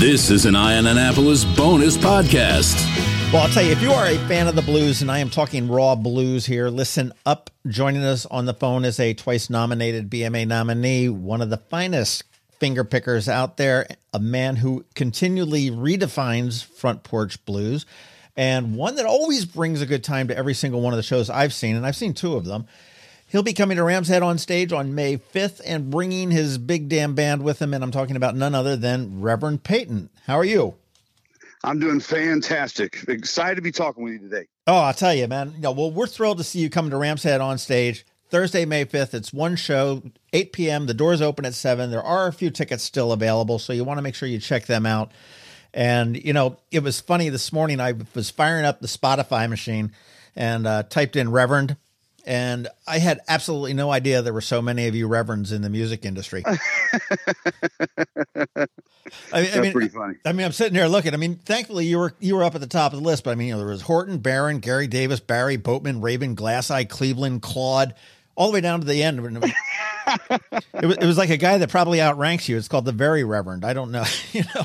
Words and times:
This 0.00 0.30
is 0.30 0.46
an 0.46 0.56
Eye 0.56 0.78
On 0.78 0.86
Annapolis 0.86 1.44
bonus 1.44 1.98
podcast. 1.98 2.74
Well, 3.34 3.42
I'll 3.42 3.50
tell 3.50 3.62
you, 3.62 3.70
if 3.70 3.82
you 3.82 3.92
are 3.92 4.06
a 4.06 4.16
fan 4.28 4.48
of 4.48 4.54
the 4.54 4.62
blues, 4.62 5.02
and 5.02 5.10
I 5.10 5.18
am 5.18 5.28
talking 5.28 5.68
raw 5.68 5.94
blues 5.94 6.46
here, 6.46 6.70
listen 6.70 7.12
up. 7.26 7.50
Joining 7.68 8.02
us 8.02 8.24
on 8.24 8.46
the 8.46 8.54
phone 8.54 8.86
is 8.86 8.98
a 8.98 9.12
twice 9.12 9.50
nominated 9.50 10.08
BMA 10.08 10.48
nominee, 10.48 11.10
one 11.10 11.42
of 11.42 11.50
the 11.50 11.58
finest 11.58 12.24
finger 12.58 12.82
pickers 12.82 13.28
out 13.28 13.58
there, 13.58 13.88
a 14.14 14.18
man 14.18 14.56
who 14.56 14.86
continually 14.94 15.70
redefines 15.70 16.64
front 16.64 17.02
porch 17.02 17.44
blues, 17.44 17.84
and 18.38 18.76
one 18.76 18.94
that 18.94 19.04
always 19.04 19.44
brings 19.44 19.82
a 19.82 19.86
good 19.86 20.02
time 20.02 20.28
to 20.28 20.36
every 20.36 20.54
single 20.54 20.80
one 20.80 20.94
of 20.94 20.96
the 20.96 21.02
shows 21.02 21.28
I've 21.28 21.52
seen, 21.52 21.76
and 21.76 21.84
I've 21.84 21.94
seen 21.94 22.14
two 22.14 22.36
of 22.36 22.46
them. 22.46 22.66
He'll 23.30 23.44
be 23.44 23.52
coming 23.52 23.76
to 23.76 23.84
Ram's 23.84 24.08
Head 24.08 24.24
on 24.24 24.38
stage 24.38 24.72
on 24.72 24.96
May 24.96 25.16
5th 25.16 25.60
and 25.64 25.88
bringing 25.88 26.32
his 26.32 26.58
big 26.58 26.88
damn 26.88 27.14
band 27.14 27.44
with 27.44 27.62
him. 27.62 27.72
And 27.72 27.84
I'm 27.84 27.92
talking 27.92 28.16
about 28.16 28.34
none 28.34 28.56
other 28.56 28.76
than 28.76 29.20
Reverend 29.20 29.62
Peyton. 29.62 30.10
How 30.26 30.34
are 30.36 30.44
you? 30.44 30.74
I'm 31.62 31.78
doing 31.78 32.00
fantastic. 32.00 33.04
Excited 33.06 33.54
to 33.54 33.62
be 33.62 33.70
talking 33.70 34.02
with 34.02 34.14
you 34.14 34.18
today. 34.18 34.48
Oh, 34.66 34.78
I'll 34.78 34.94
tell 34.94 35.14
you, 35.14 35.28
man. 35.28 35.52
You 35.54 35.62
know, 35.62 35.70
well, 35.70 35.92
we're 35.92 36.08
thrilled 36.08 36.38
to 36.38 36.44
see 36.44 36.58
you 36.58 36.68
coming 36.68 36.90
to 36.90 36.96
Ram's 36.96 37.22
Head 37.22 37.40
on 37.40 37.58
stage 37.58 38.04
Thursday, 38.30 38.64
May 38.64 38.84
5th. 38.84 39.14
It's 39.14 39.32
one 39.32 39.54
show, 39.54 40.02
8 40.32 40.52
p.m. 40.52 40.86
The 40.86 40.94
doors 40.94 41.22
open 41.22 41.44
at 41.44 41.54
7. 41.54 41.92
There 41.92 42.02
are 42.02 42.26
a 42.26 42.32
few 42.32 42.50
tickets 42.50 42.82
still 42.82 43.12
available, 43.12 43.60
so 43.60 43.72
you 43.72 43.84
want 43.84 43.98
to 43.98 44.02
make 44.02 44.16
sure 44.16 44.28
you 44.28 44.40
check 44.40 44.66
them 44.66 44.86
out. 44.86 45.12
And, 45.72 46.16
you 46.16 46.32
know, 46.32 46.56
it 46.72 46.82
was 46.82 47.00
funny 47.00 47.28
this 47.28 47.52
morning. 47.52 47.78
I 47.78 47.94
was 48.12 48.28
firing 48.28 48.64
up 48.64 48.80
the 48.80 48.88
Spotify 48.88 49.48
machine 49.48 49.92
and 50.34 50.66
uh, 50.66 50.82
typed 50.82 51.14
in 51.14 51.30
Reverend 51.30 51.76
and 52.26 52.68
I 52.86 52.98
had 52.98 53.20
absolutely 53.28 53.74
no 53.74 53.90
idea 53.90 54.22
there 54.22 54.32
were 54.32 54.40
so 54.40 54.62
many 54.62 54.86
of 54.86 54.94
you 54.94 55.06
reverends 55.08 55.52
in 55.52 55.62
the 55.62 55.70
music 55.70 56.04
industry. 56.04 56.44
I, 59.32 59.42
That's 59.42 59.56
I 59.56 59.60
mean, 59.60 59.72
pretty 59.72 59.88
funny. 59.88 60.14
I 60.24 60.32
mean, 60.32 60.46
I'm 60.46 60.52
sitting 60.52 60.74
here 60.74 60.86
looking. 60.86 61.14
I 61.14 61.16
mean, 61.16 61.36
thankfully 61.36 61.86
you 61.86 61.98
were 61.98 62.14
you 62.20 62.36
were 62.36 62.44
up 62.44 62.54
at 62.54 62.60
the 62.60 62.66
top 62.66 62.92
of 62.92 63.00
the 63.00 63.04
list, 63.04 63.24
but 63.24 63.32
I 63.32 63.34
mean, 63.34 63.48
you 63.48 63.54
know, 63.54 63.58
there 63.58 63.68
was 63.68 63.82
Horton, 63.82 64.18
Barron, 64.18 64.58
Gary 64.60 64.86
Davis, 64.86 65.20
Barry, 65.20 65.56
Boatman, 65.56 66.00
Raven, 66.00 66.36
Glasseye, 66.36 66.88
Cleveland, 66.88 67.42
Claude, 67.42 67.94
all 68.36 68.48
the 68.48 68.54
way 68.54 68.60
down 68.60 68.80
to 68.80 68.86
the 68.86 69.02
end. 69.02 69.18
It 69.18 69.40
was, 69.40 69.52
it 70.74 70.86
was, 70.86 70.96
it 70.96 71.06
was 71.06 71.18
like 71.18 71.30
a 71.30 71.36
guy 71.36 71.58
that 71.58 71.70
probably 71.70 72.00
outranks 72.00 72.48
you. 72.48 72.56
It's 72.56 72.68
called 72.68 72.84
the 72.84 72.92
Very 72.92 73.24
Reverend. 73.24 73.64
I 73.64 73.72
don't 73.72 73.90
know, 73.90 74.04
you 74.32 74.44
know. 74.54 74.64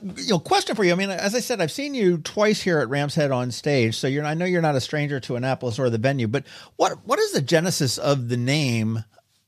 You 0.00 0.30
know, 0.30 0.38
question 0.38 0.74
for 0.74 0.84
you. 0.84 0.92
I 0.92 0.94
mean, 0.94 1.10
as 1.10 1.34
I 1.34 1.40
said, 1.40 1.60
I've 1.60 1.70
seen 1.70 1.94
you 1.94 2.18
twice 2.18 2.62
here 2.62 2.78
at 2.78 2.88
Ram's 2.88 3.14
Head 3.14 3.30
on 3.30 3.50
stage, 3.50 3.96
so 3.96 4.06
you're 4.06 4.24
I 4.24 4.34
know 4.34 4.46
you're 4.46 4.62
not 4.62 4.74
a 4.74 4.80
stranger 4.80 5.20
to 5.20 5.36
Annapolis 5.36 5.78
or 5.78 5.90
the 5.90 5.98
venue, 5.98 6.28
but 6.28 6.44
what 6.76 6.98
what 7.04 7.18
is 7.18 7.32
the 7.32 7.42
genesis 7.42 7.98
of 7.98 8.28
the 8.28 8.38
name, 8.38 9.04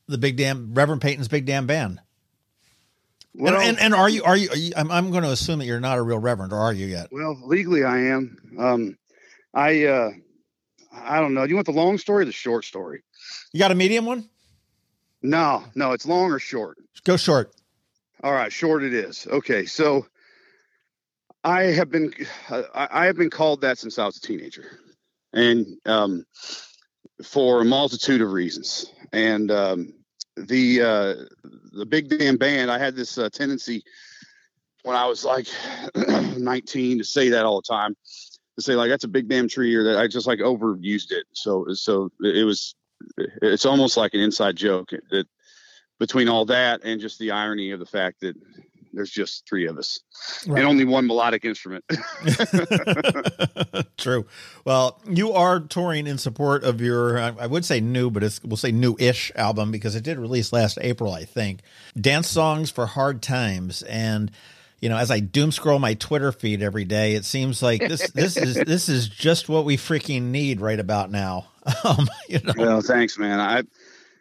the 0.06 0.19
Big 0.19 0.37
Damn 0.37 0.75
Reverend 0.75 1.00
Peyton's 1.00 1.28
Big 1.28 1.47
Damn 1.47 1.67
Band? 1.67 2.00
Well, 3.34 3.55
and, 3.55 3.70
and, 3.70 3.78
and 3.81 3.95
are 3.95 4.09
you 4.09 4.22
are 4.22 4.37
you, 4.37 4.50
are 4.50 4.56
you 4.56 4.72
I'm, 4.77 4.91
I'm 4.91 5.11
going 5.11 5.25
to 5.25 5.31
assume 5.31 5.59
that 5.61 5.65
you're 5.65 5.81
not 5.81 5.98
a 5.98 6.03
real 6.03 6.19
reverend, 6.19 6.53
or 6.53 6.59
are 6.59 6.72
you 6.72 6.87
yet? 6.87 7.09
Well, 7.11 7.41
legally 7.45 7.84
I 7.84 7.98
am. 7.98 8.37
Um, 8.59 8.98
I 9.55 9.87
uh, 9.87 10.11
I 10.92 11.20
don't 11.20 11.34
know. 11.34 11.45
Do 11.45 11.50
you 11.50 11.56
want 11.56 11.67
the 11.67 11.72
long 11.72 11.97
story 11.98 12.22
or 12.22 12.27
the 12.27 12.33
short 12.33 12.65
story? 12.65 13.03
You 13.53 13.59
got 13.59 13.72
a 13.72 13.75
medium 13.75 14.05
one? 14.05 14.28
No, 15.22 15.65
no, 15.75 15.92
it's 15.92 16.05
long 16.05 16.31
or 16.31 16.39
short. 16.39 16.77
Go 17.05 17.17
short. 17.17 17.55
All 18.22 18.33
right, 18.33 18.53
short 18.53 18.83
it 18.84 18.92
is. 18.92 19.27
Okay, 19.27 19.65
so 19.65 20.06
I 21.45 21.64
have 21.64 21.91
been 21.91 22.12
I 22.75 23.05
have 23.05 23.17
been 23.17 23.31
called 23.31 23.61
that 23.61 23.78
since 23.78 23.98
I 23.98 24.06
was 24.06 24.17
a 24.17 24.20
teenager, 24.20 24.81
and 25.34 25.67
um, 25.84 26.25
for 27.23 27.61
a 27.61 27.64
multitude 27.64 28.23
of 28.23 28.33
reasons. 28.33 28.87
And 29.12 29.50
um, 29.50 29.92
the 30.37 30.83
uh, 30.83 31.48
the 31.72 31.87
big 31.87 32.09
damn 32.09 32.39
band, 32.39 32.70
I 32.70 32.78
had 32.78 32.97
this 32.97 33.19
uh, 33.19 33.28
tendency 33.28 33.83
when 34.83 34.97
I 34.97 35.06
was 35.06 35.25
like 35.25 35.47
19 36.39 36.98
to 36.98 37.05
say 37.05 37.28
that 37.28 37.45
all 37.45 37.61
the 37.61 37.75
time, 37.75 37.95
to 38.56 38.62
say 38.62 38.75
like 38.75 38.89
that's 38.89 39.05
a 39.05 39.09
big 39.09 39.28
damn 39.28 39.49
tree, 39.49 39.75
or 39.75 39.84
that 39.84 39.99
I 39.99 40.09
just 40.09 40.26
like 40.26 40.38
overused 40.38 41.12
it. 41.12 41.26
So 41.32 41.66
so 41.75 42.11
it 42.21 42.44
was 42.47 42.75
it's 43.43 43.66
almost 43.66 43.97
like 43.99 44.15
an 44.15 44.21
inside 44.21 44.56
joke 44.56 44.91
that 45.11 45.26
between 46.00 46.28
all 46.28 46.47
that 46.47 46.81
and 46.84 47.00
just 47.00 47.19
the 47.19 47.31
irony 47.31 47.71
of 47.71 47.81
the 47.81 47.87
fact 47.87 48.21
that 48.21 48.34
there's 48.94 49.10
just 49.10 49.47
three 49.49 49.66
of 49.66 49.78
us 49.78 49.99
right. 50.47 50.59
and 50.59 50.69
only 50.69 50.84
one 50.84 51.06
melodic 51.06 51.44
instrument. 51.44 51.84
True. 53.99 54.27
Well, 54.65 55.00
you 55.09 55.32
are 55.32 55.60
touring 55.60 56.06
in 56.06 56.19
support 56.19 56.65
of 56.65 56.81
your, 56.81 57.19
I 57.19 57.47
would 57.47 57.65
say 57.65 57.81
new, 57.81 58.10
but 58.10 58.22
it's, 58.22 58.43
we'll 58.43 58.56
say 58.56 58.72
new 58.72 58.97
ish 58.99 59.32
album 59.34 59.71
because 59.71 59.94
it 59.94 60.05
did 60.05 60.19
release 60.19 60.53
last 60.53 60.78
April, 60.81 61.12
I 61.12 61.25
think. 61.25 61.60
Dance 62.00 62.28
Songs 62.28 62.71
for 62.71 62.87
Hard 62.87 63.22
Times. 63.22 63.82
And, 63.82 64.31
you 64.81 64.88
know, 64.88 64.97
as 64.97 65.11
I 65.11 65.21
doom 65.21 65.53
scroll 65.53 65.78
my 65.78 65.94
Twitter 65.94 66.32
feed 66.32 66.62
every 66.62 66.84
day, 66.84 67.15
it 67.15 67.25
seems 67.25 67.62
like 67.62 67.81
this, 67.81 68.11
this 68.11 68.37
is, 68.37 68.55
this 68.66 68.88
is 68.88 69.09
just 69.09 69.49
what 69.49 69.65
we 69.65 69.76
freaking 69.76 70.25
need 70.25 70.61
right 70.61 70.81
about 70.81 71.11
now. 71.11 71.47
Um, 71.84 72.09
you 72.28 72.41
know? 72.44 72.53
Well, 72.56 72.81
thanks, 72.82 73.19
man. 73.19 73.41
I, 73.41 73.62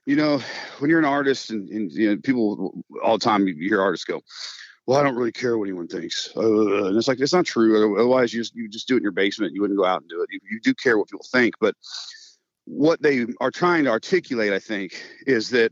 you 0.05 0.15
know, 0.15 0.41
when 0.79 0.89
you're 0.89 0.99
an 0.99 1.05
artist 1.05 1.49
and, 1.49 1.69
and 1.69 1.91
you 1.91 2.11
know, 2.11 2.21
people 2.21 2.83
all 3.03 3.17
the 3.17 3.23
time, 3.23 3.47
you 3.47 3.55
hear 3.55 3.81
artists 3.81 4.05
go, 4.05 4.21
well, 4.85 4.99
I 4.99 5.03
don't 5.03 5.15
really 5.15 5.31
care 5.31 5.57
what 5.57 5.65
anyone 5.65 5.87
thinks. 5.87 6.29
Uh, 6.35 6.87
and 6.87 6.97
it's 6.97 7.07
like, 7.07 7.19
it's 7.19 7.33
not 7.33 7.45
true. 7.45 7.97
Otherwise, 7.97 8.33
you 8.33 8.41
just, 8.41 8.55
you 8.55 8.67
just 8.67 8.87
do 8.87 8.95
it 8.95 8.97
in 8.97 9.03
your 9.03 9.11
basement. 9.13 9.53
You 9.53 9.61
wouldn't 9.61 9.79
go 9.79 9.85
out 9.85 10.01
and 10.01 10.09
do 10.09 10.21
it. 10.21 10.29
You, 10.31 10.39
you 10.51 10.59
do 10.59 10.73
care 10.73 10.97
what 10.97 11.07
people 11.07 11.25
think. 11.31 11.55
But 11.59 11.75
what 12.65 13.01
they 13.01 13.25
are 13.39 13.51
trying 13.51 13.85
to 13.85 13.91
articulate, 13.91 14.51
I 14.51 14.59
think, 14.59 15.01
is 15.25 15.51
that 15.51 15.71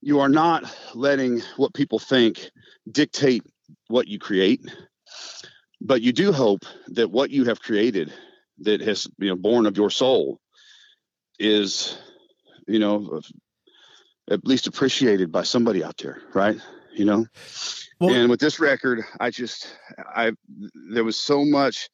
you 0.00 0.20
are 0.20 0.28
not 0.28 0.64
letting 0.94 1.40
what 1.56 1.74
people 1.74 1.98
think 1.98 2.50
dictate 2.90 3.42
what 3.88 4.06
you 4.06 4.18
create. 4.18 4.60
But 5.80 6.00
you 6.00 6.12
do 6.12 6.32
hope 6.32 6.62
that 6.88 7.10
what 7.10 7.30
you 7.30 7.44
have 7.46 7.60
created 7.60 8.12
that 8.60 8.80
has, 8.80 9.08
you 9.18 9.28
know, 9.28 9.36
born 9.36 9.66
of 9.66 9.76
your 9.76 9.90
soul 9.90 10.40
is, 11.38 11.98
you 12.66 12.78
know, 12.78 13.20
at 14.30 14.46
least 14.46 14.66
appreciated 14.66 15.30
by 15.30 15.42
somebody 15.42 15.84
out 15.84 15.98
there, 15.98 16.22
right? 16.32 16.58
You 16.96 17.04
know? 17.04 17.26
Well, 18.00 18.14
and 18.14 18.28
with 18.28 18.40
this 18.40 18.58
record, 18.58 19.04
I 19.20 19.30
just 19.30 19.74
I 19.98 20.32
there 20.90 21.04
was 21.04 21.18
so 21.18 21.44
much 21.44 21.88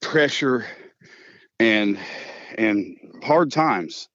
pressure 0.00 0.66
and 1.58 1.98
and 2.56 2.96
hard 3.22 3.52
times 3.52 4.08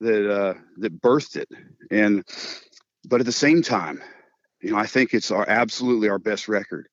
that 0.00 0.30
uh, 0.30 0.54
that 0.78 1.00
birthed 1.00 1.36
it. 1.36 1.48
And 1.90 2.24
but 3.08 3.20
at 3.20 3.26
the 3.26 3.32
same 3.32 3.62
time, 3.62 4.02
you 4.60 4.72
know, 4.72 4.78
I 4.78 4.86
think 4.86 5.14
it's 5.14 5.30
our 5.30 5.48
absolutely 5.48 6.08
our 6.08 6.18
best 6.18 6.48
record. 6.48 6.88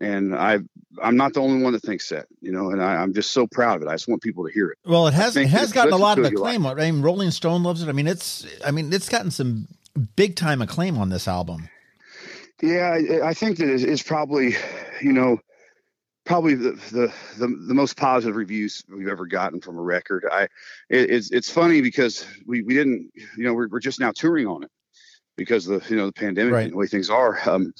And 0.00 0.34
I 0.34 0.58
I'm 1.02 1.16
not 1.16 1.34
the 1.34 1.40
only 1.40 1.62
one 1.62 1.72
that 1.72 1.82
thinks 1.82 2.08
that, 2.08 2.26
you 2.40 2.52
know, 2.52 2.70
and 2.70 2.82
I, 2.82 3.02
am 3.02 3.14
just 3.14 3.32
so 3.32 3.46
proud 3.46 3.76
of 3.76 3.82
it. 3.82 3.88
I 3.88 3.94
just 3.94 4.08
want 4.08 4.22
people 4.22 4.44
to 4.44 4.52
hear 4.52 4.70
it. 4.70 4.78
Well, 4.84 5.06
it 5.06 5.14
has 5.14 5.36
it 5.36 5.48
has 5.48 5.72
gotten 5.72 5.92
a 5.92 5.96
lot 5.96 6.18
of 6.18 6.24
acclaim. 6.24 6.64
Like. 6.64 6.78
I 6.78 6.90
mean, 6.90 7.02
Rolling 7.02 7.30
Stone 7.30 7.62
loves 7.62 7.82
it. 7.82 7.88
I 7.88 7.92
mean, 7.92 8.08
it's 8.08 8.46
I 8.64 8.70
mean, 8.70 8.92
it's 8.92 9.08
gotten 9.08 9.30
some 9.30 9.68
big 10.16 10.36
time 10.36 10.62
acclaim 10.62 10.98
on 10.98 11.08
this 11.08 11.28
album. 11.28 11.68
Yeah, 12.62 12.96
I, 12.96 13.28
I 13.28 13.34
think 13.34 13.58
that 13.58 13.68
it's 13.68 14.02
probably, 14.02 14.56
you 15.02 15.12
know, 15.12 15.38
probably 16.24 16.54
the, 16.54 16.72
the, 16.90 17.12
the 17.38 17.46
the 17.68 17.74
most 17.74 17.96
positive 17.96 18.36
reviews 18.36 18.84
we've 18.88 19.08
ever 19.08 19.26
gotten 19.26 19.60
from 19.60 19.76
a 19.76 19.82
record. 19.82 20.24
I 20.30 20.44
it, 20.88 21.10
it's 21.10 21.30
it's 21.30 21.50
funny 21.50 21.80
because 21.80 22.26
we 22.46 22.62
we 22.62 22.74
didn't 22.74 23.10
you 23.36 23.44
know 23.44 23.54
we're 23.54 23.68
we're 23.68 23.80
just 23.80 24.00
now 24.00 24.12
touring 24.12 24.46
on 24.46 24.62
it 24.62 24.70
because 25.36 25.66
the 25.66 25.82
you 25.88 25.96
know 25.96 26.06
the 26.06 26.12
pandemic 26.12 26.52
right. 26.52 26.64
and 26.64 26.72
the 26.72 26.76
way 26.76 26.86
things 26.86 27.10
are. 27.10 27.38
Um, 27.48 27.72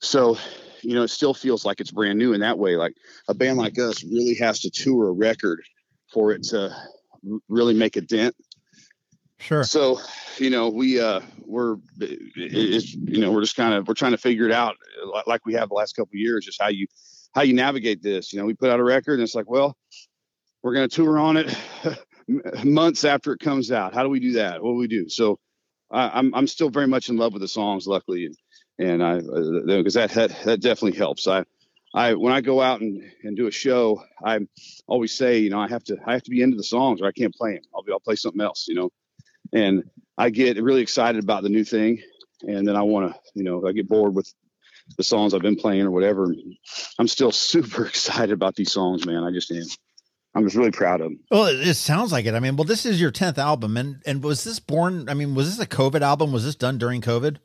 so 0.00 0.38
you 0.82 0.94
know 0.94 1.02
it 1.02 1.08
still 1.08 1.34
feels 1.34 1.64
like 1.64 1.80
it's 1.80 1.90
brand 1.90 2.18
new 2.18 2.32
in 2.32 2.40
that 2.40 2.58
way. 2.58 2.76
Like 2.76 2.94
a 3.28 3.34
band 3.34 3.58
like 3.58 3.78
us 3.78 4.04
really 4.04 4.34
has 4.34 4.60
to 4.60 4.70
tour 4.70 5.08
a 5.08 5.12
record 5.12 5.62
for 6.12 6.32
it 6.32 6.44
to 6.44 6.74
really 7.48 7.74
make 7.74 7.96
a 7.96 8.00
dent 8.00 8.36
Sure. 9.38 9.64
So, 9.64 10.00
you 10.38 10.50
know, 10.50 10.68
we 10.70 11.00
uh 11.00 11.20
we're 11.44 11.76
it's 11.98 12.94
you 12.94 13.20
know 13.20 13.32
we're 13.32 13.42
just 13.42 13.56
kind 13.56 13.74
of 13.74 13.86
we're 13.86 13.94
trying 13.94 14.12
to 14.12 14.18
figure 14.18 14.46
it 14.46 14.52
out 14.52 14.76
like 15.26 15.44
we 15.44 15.54
have 15.54 15.68
the 15.68 15.74
last 15.74 15.94
couple 15.94 16.16
years, 16.16 16.44
just 16.44 16.60
how 16.60 16.68
you 16.68 16.86
how 17.34 17.42
you 17.42 17.54
navigate 17.54 18.02
this. 18.02 18.32
You 18.32 18.38
know, 18.38 18.46
we 18.46 18.54
put 18.54 18.70
out 18.70 18.80
a 18.80 18.84
record 18.84 19.14
and 19.14 19.22
it's 19.22 19.34
like, 19.34 19.48
well, 19.48 19.76
we're 20.62 20.74
going 20.74 20.88
to 20.88 20.94
tour 20.94 21.18
on 21.18 21.36
it 21.36 21.54
months 22.64 23.04
after 23.04 23.32
it 23.32 23.40
comes 23.40 23.70
out. 23.70 23.94
How 23.94 24.02
do 24.02 24.08
we 24.08 24.20
do 24.20 24.32
that? 24.32 24.62
What 24.62 24.72
do 24.72 24.76
we 24.76 24.88
do? 24.88 25.08
So, 25.08 25.38
I, 25.90 26.18
I'm 26.18 26.34
I'm 26.34 26.46
still 26.46 26.70
very 26.70 26.88
much 26.88 27.10
in 27.10 27.16
love 27.16 27.32
with 27.32 27.42
the 27.42 27.48
songs, 27.48 27.86
luckily, 27.86 28.26
and 28.26 28.36
and 28.78 29.02
I 29.02 29.16
because 29.20 29.96
uh, 29.96 30.06
that, 30.06 30.10
that 30.12 30.44
that 30.44 30.60
definitely 30.62 30.98
helps. 30.98 31.28
I 31.28 31.44
I 31.94 32.14
when 32.14 32.32
I 32.32 32.40
go 32.40 32.62
out 32.62 32.80
and, 32.80 33.02
and 33.22 33.36
do 33.36 33.46
a 33.46 33.52
show, 33.52 34.02
I 34.24 34.40
always 34.86 35.12
say, 35.12 35.38
you 35.38 35.50
know, 35.50 35.60
I 35.60 35.68
have 35.68 35.84
to 35.84 35.98
I 36.06 36.14
have 36.14 36.22
to 36.22 36.30
be 36.30 36.40
into 36.40 36.56
the 36.56 36.64
songs 36.64 37.02
or 37.02 37.06
I 37.06 37.12
can't 37.12 37.34
play 37.34 37.52
them. 37.52 37.64
I'll 37.74 37.82
be 37.82 37.92
I'll 37.92 38.00
play 38.00 38.16
something 38.16 38.40
else, 38.40 38.66
you 38.66 38.74
know 38.74 38.90
and 39.52 39.84
I 40.18 40.30
get 40.30 40.62
really 40.62 40.82
excited 40.82 41.22
about 41.22 41.42
the 41.42 41.48
new 41.48 41.64
thing, 41.64 42.02
and 42.42 42.66
then 42.66 42.76
I 42.76 42.82
want 42.82 43.12
to, 43.12 43.20
you 43.34 43.44
know, 43.44 43.66
I 43.66 43.72
get 43.72 43.88
bored 43.88 44.14
with 44.14 44.32
the 44.96 45.02
songs 45.02 45.34
I've 45.34 45.42
been 45.42 45.56
playing 45.56 45.82
or 45.82 45.90
whatever. 45.90 46.34
I'm 46.98 47.08
still 47.08 47.32
super 47.32 47.86
excited 47.86 48.32
about 48.32 48.56
these 48.56 48.72
songs, 48.72 49.06
man. 49.06 49.24
I 49.24 49.30
just 49.30 49.50
am. 49.50 49.64
I'm 50.34 50.44
just 50.44 50.56
really 50.56 50.70
proud 50.70 51.00
of 51.00 51.08
them. 51.08 51.20
Well, 51.30 51.46
it, 51.46 51.66
it 51.66 51.74
sounds 51.74 52.12
like 52.12 52.26
it. 52.26 52.34
I 52.34 52.40
mean, 52.40 52.56
well, 52.56 52.64
this 52.64 52.84
is 52.84 53.00
your 53.00 53.10
tenth 53.10 53.38
album, 53.38 53.76
and 53.76 54.02
and 54.04 54.22
was 54.22 54.44
this 54.44 54.60
born? 54.60 55.08
I 55.08 55.14
mean, 55.14 55.34
was 55.34 55.56
this 55.56 55.64
a 55.64 55.68
COVID 55.68 56.02
album? 56.02 56.32
Was 56.32 56.44
this 56.44 56.54
done 56.54 56.76
during 56.76 57.00
COVID? 57.00 57.38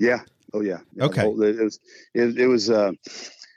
Yeah, 0.00 0.20
Oh 0.54 0.60
yeah. 0.60 0.78
yeah 0.94 1.04
okay. 1.04 1.22
Whole, 1.22 1.42
it 1.42 1.56
was. 1.56 1.80
It, 2.14 2.38
it 2.38 2.46
was. 2.46 2.70
Uh, 2.70 2.92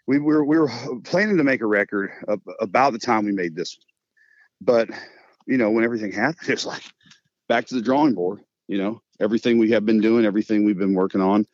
we 0.07 0.19
were 0.19 0.43
we 0.43 0.57
were 0.57 0.69
planning 1.03 1.37
to 1.37 1.43
make 1.43 1.61
a 1.61 1.65
record 1.65 2.11
about 2.59 2.93
the 2.93 2.99
time 2.99 3.25
we 3.25 3.31
made 3.31 3.55
this, 3.55 3.77
but 4.59 4.89
you 5.45 5.57
know 5.57 5.71
when 5.71 5.83
everything 5.83 6.11
happened, 6.11 6.37
it 6.49 6.53
was 6.53 6.65
like 6.65 6.83
back 7.51 7.65
to 7.65 7.75
the 7.75 7.81
drawing 7.81 8.13
board. 8.13 8.39
You 8.67 8.77
know, 8.77 9.01
everything 9.19 9.57
we 9.57 9.71
have 9.71 9.85
been 9.85 9.99
doing, 9.99 10.23
everything 10.23 10.63
we've 10.63 10.77
been 10.77 10.93
working 10.93 11.19
on, 11.19 11.45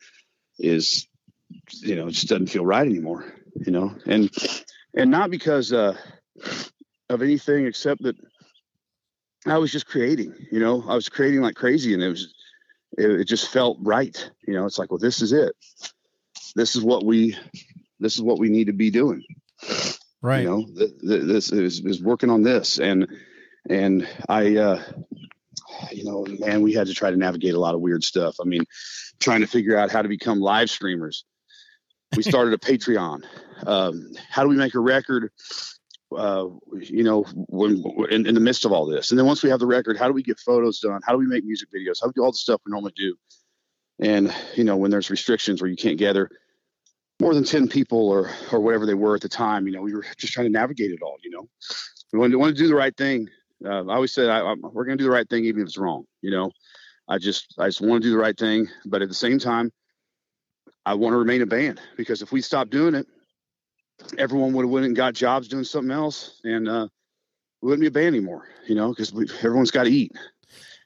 is 0.56 1.08
you 1.80 1.96
know 1.96 2.08
just 2.08 2.28
doesn't 2.28 2.46
feel 2.46 2.64
right 2.64 2.86
anymore. 2.86 3.34
You 3.66 3.72
know, 3.72 3.96
and 4.06 4.30
and 4.94 5.10
not 5.10 5.28
because 5.30 5.72
uh, 5.72 5.96
of 7.10 7.22
anything 7.22 7.66
except 7.66 8.02
that 8.04 8.14
I 9.44 9.58
was 9.58 9.72
just 9.72 9.86
creating. 9.86 10.34
You 10.52 10.60
know, 10.60 10.84
I 10.86 10.94
was 10.94 11.08
creating 11.08 11.40
like 11.40 11.56
crazy, 11.56 11.94
and 11.94 12.02
it 12.02 12.10
was 12.10 12.32
it, 12.96 13.10
it 13.22 13.24
just 13.24 13.50
felt 13.50 13.78
right. 13.80 14.30
You 14.46 14.54
know, 14.54 14.66
it's 14.66 14.78
like, 14.78 14.92
well, 14.92 14.98
this 14.98 15.20
is 15.20 15.32
it. 15.32 15.56
This 16.54 16.76
is 16.76 16.82
what 16.82 17.04
we 17.04 17.36
this 17.98 18.14
is 18.14 18.22
what 18.22 18.38
we 18.38 18.50
need 18.50 18.68
to 18.68 18.72
be 18.72 18.90
doing. 18.90 19.24
Right. 20.22 20.42
You 20.42 20.48
know, 20.48 20.64
th- 20.64 21.00
th- 21.00 21.24
this 21.24 21.50
is, 21.50 21.84
is 21.84 22.00
working 22.00 22.30
on 22.30 22.42
this, 22.42 22.78
and 22.78 23.08
and 23.68 24.08
I, 24.28 24.56
uh, 24.56 24.82
know, 26.10 26.26
man, 26.38 26.62
we 26.62 26.72
had 26.72 26.86
to 26.86 26.94
try 26.94 27.10
to 27.10 27.16
navigate 27.16 27.54
a 27.54 27.60
lot 27.60 27.74
of 27.74 27.80
weird 27.80 28.04
stuff. 28.04 28.36
I 28.40 28.44
mean, 28.44 28.64
trying 29.20 29.40
to 29.40 29.46
figure 29.46 29.76
out 29.76 29.90
how 29.90 30.02
to 30.02 30.08
become 30.08 30.40
live 30.40 30.70
streamers. 30.70 31.24
We 32.16 32.22
started 32.24 32.54
a 32.54 32.58
Patreon. 32.58 33.24
Um, 33.66 34.12
how 34.30 34.42
do 34.42 34.48
we 34.48 34.56
make 34.56 34.74
a 34.74 34.80
record? 34.80 35.30
Uh, 36.16 36.46
you 36.80 37.04
know, 37.04 37.22
when, 37.34 37.84
in, 38.10 38.26
in 38.26 38.34
the 38.34 38.40
midst 38.40 38.64
of 38.64 38.72
all 38.72 38.86
this, 38.86 39.10
and 39.10 39.18
then 39.18 39.26
once 39.26 39.42
we 39.42 39.50
have 39.50 39.60
the 39.60 39.66
record, 39.66 39.98
how 39.98 40.06
do 40.06 40.14
we 40.14 40.22
get 40.22 40.40
photos 40.40 40.80
done? 40.80 41.00
How 41.04 41.12
do 41.12 41.18
we 41.18 41.26
make 41.26 41.44
music 41.44 41.68
videos? 41.70 42.00
How 42.00 42.06
do 42.06 42.12
we 42.16 42.20
do 42.20 42.24
all 42.24 42.32
the 42.32 42.38
stuff 42.38 42.62
we 42.64 42.70
normally 42.70 42.94
do? 42.96 43.14
And 44.00 44.34
you 44.54 44.64
know, 44.64 44.76
when 44.76 44.90
there's 44.90 45.10
restrictions 45.10 45.60
where 45.60 45.70
you 45.70 45.76
can't 45.76 45.98
gather 45.98 46.30
more 47.20 47.34
than 47.34 47.44
10 47.44 47.68
people 47.68 48.08
or 48.08 48.30
or 48.52 48.60
whatever 48.60 48.86
they 48.86 48.94
were 48.94 49.14
at 49.14 49.22
the 49.22 49.28
time 49.28 49.66
you 49.66 49.72
know 49.72 49.82
we 49.82 49.94
were 49.94 50.04
just 50.16 50.32
trying 50.32 50.46
to 50.46 50.52
navigate 50.52 50.90
it 50.90 51.02
all 51.02 51.16
you 51.22 51.30
know 51.30 51.48
we 52.12 52.18
wanted 52.18 52.32
to, 52.32 52.38
wanted 52.38 52.56
to 52.56 52.62
do 52.62 52.68
the 52.68 52.74
right 52.74 52.96
thing 52.96 53.28
uh, 53.64 53.84
i 53.84 53.94
always 53.94 54.12
said 54.12 54.28
I, 54.28 54.54
we're 54.54 54.84
going 54.84 54.98
to 54.98 55.02
do 55.02 55.08
the 55.08 55.14
right 55.14 55.28
thing 55.28 55.44
even 55.44 55.62
if 55.62 55.68
it's 55.68 55.78
wrong 55.78 56.04
you 56.22 56.30
know 56.30 56.50
i 57.08 57.18
just 57.18 57.54
i 57.58 57.66
just 57.66 57.80
want 57.80 58.02
to 58.02 58.08
do 58.08 58.12
the 58.12 58.18
right 58.18 58.36
thing 58.36 58.68
but 58.86 59.02
at 59.02 59.08
the 59.08 59.14
same 59.14 59.38
time 59.38 59.70
i 60.86 60.94
want 60.94 61.12
to 61.12 61.18
remain 61.18 61.42
a 61.42 61.46
band 61.46 61.80
because 61.96 62.22
if 62.22 62.32
we 62.32 62.40
stopped 62.40 62.70
doing 62.70 62.94
it 62.94 63.06
everyone 64.16 64.52
would 64.52 64.64
have 64.64 64.70
went 64.70 64.86
and 64.86 64.96
got 64.96 65.14
jobs 65.14 65.48
doing 65.48 65.64
something 65.64 65.90
else 65.90 66.40
and 66.44 66.68
uh 66.68 66.86
we 67.60 67.66
wouldn't 67.66 67.80
be 67.80 67.88
a 67.88 67.90
band 67.90 68.14
anymore 68.14 68.48
you 68.66 68.74
know 68.74 68.90
because 68.90 69.12
everyone's 69.42 69.70
got 69.70 69.84
to 69.84 69.90
eat 69.90 70.12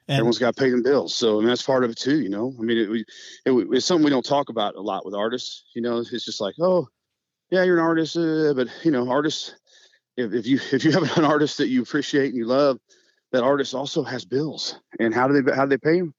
and 0.07 0.15
everyone's 0.17 0.39
got 0.39 0.55
to 0.55 0.61
pay 0.61 0.69
them 0.69 0.83
bills. 0.83 1.15
So, 1.15 1.37
I 1.37 1.39
mean, 1.39 1.47
that's 1.47 1.63
part 1.63 1.83
of 1.83 1.91
it 1.91 1.97
too, 1.97 2.19
you 2.19 2.29
know. 2.29 2.53
I 2.59 2.61
mean, 2.61 2.77
it, 2.77 3.05
it, 3.45 3.67
it's 3.71 3.85
something 3.85 4.03
we 4.03 4.09
don't 4.09 4.25
talk 4.25 4.49
about 4.49 4.75
a 4.75 4.81
lot 4.81 5.05
with 5.05 5.15
artists. 5.15 5.63
You 5.75 5.81
know, 5.81 5.99
it's 5.99 6.25
just 6.25 6.41
like, 6.41 6.55
oh, 6.59 6.87
yeah, 7.49 7.63
you're 7.63 7.77
an 7.77 7.83
artist, 7.83 8.17
uh, 8.17 8.53
but 8.53 8.67
you 8.83 8.91
know, 8.91 9.09
artists. 9.09 9.55
If, 10.17 10.33
if 10.33 10.45
you 10.45 10.59
if 10.71 10.83
you 10.83 10.91
have 10.91 11.17
an 11.17 11.25
artist 11.25 11.57
that 11.57 11.67
you 11.67 11.81
appreciate 11.81 12.27
and 12.27 12.37
you 12.37 12.45
love, 12.45 12.79
that 13.31 13.43
artist 13.43 13.73
also 13.73 14.03
has 14.03 14.25
bills. 14.25 14.75
And 14.99 15.13
how 15.13 15.27
do 15.27 15.41
they 15.41 15.53
how 15.53 15.65
do 15.65 15.69
they 15.69 15.77
pay 15.77 15.99
them? 15.99 16.13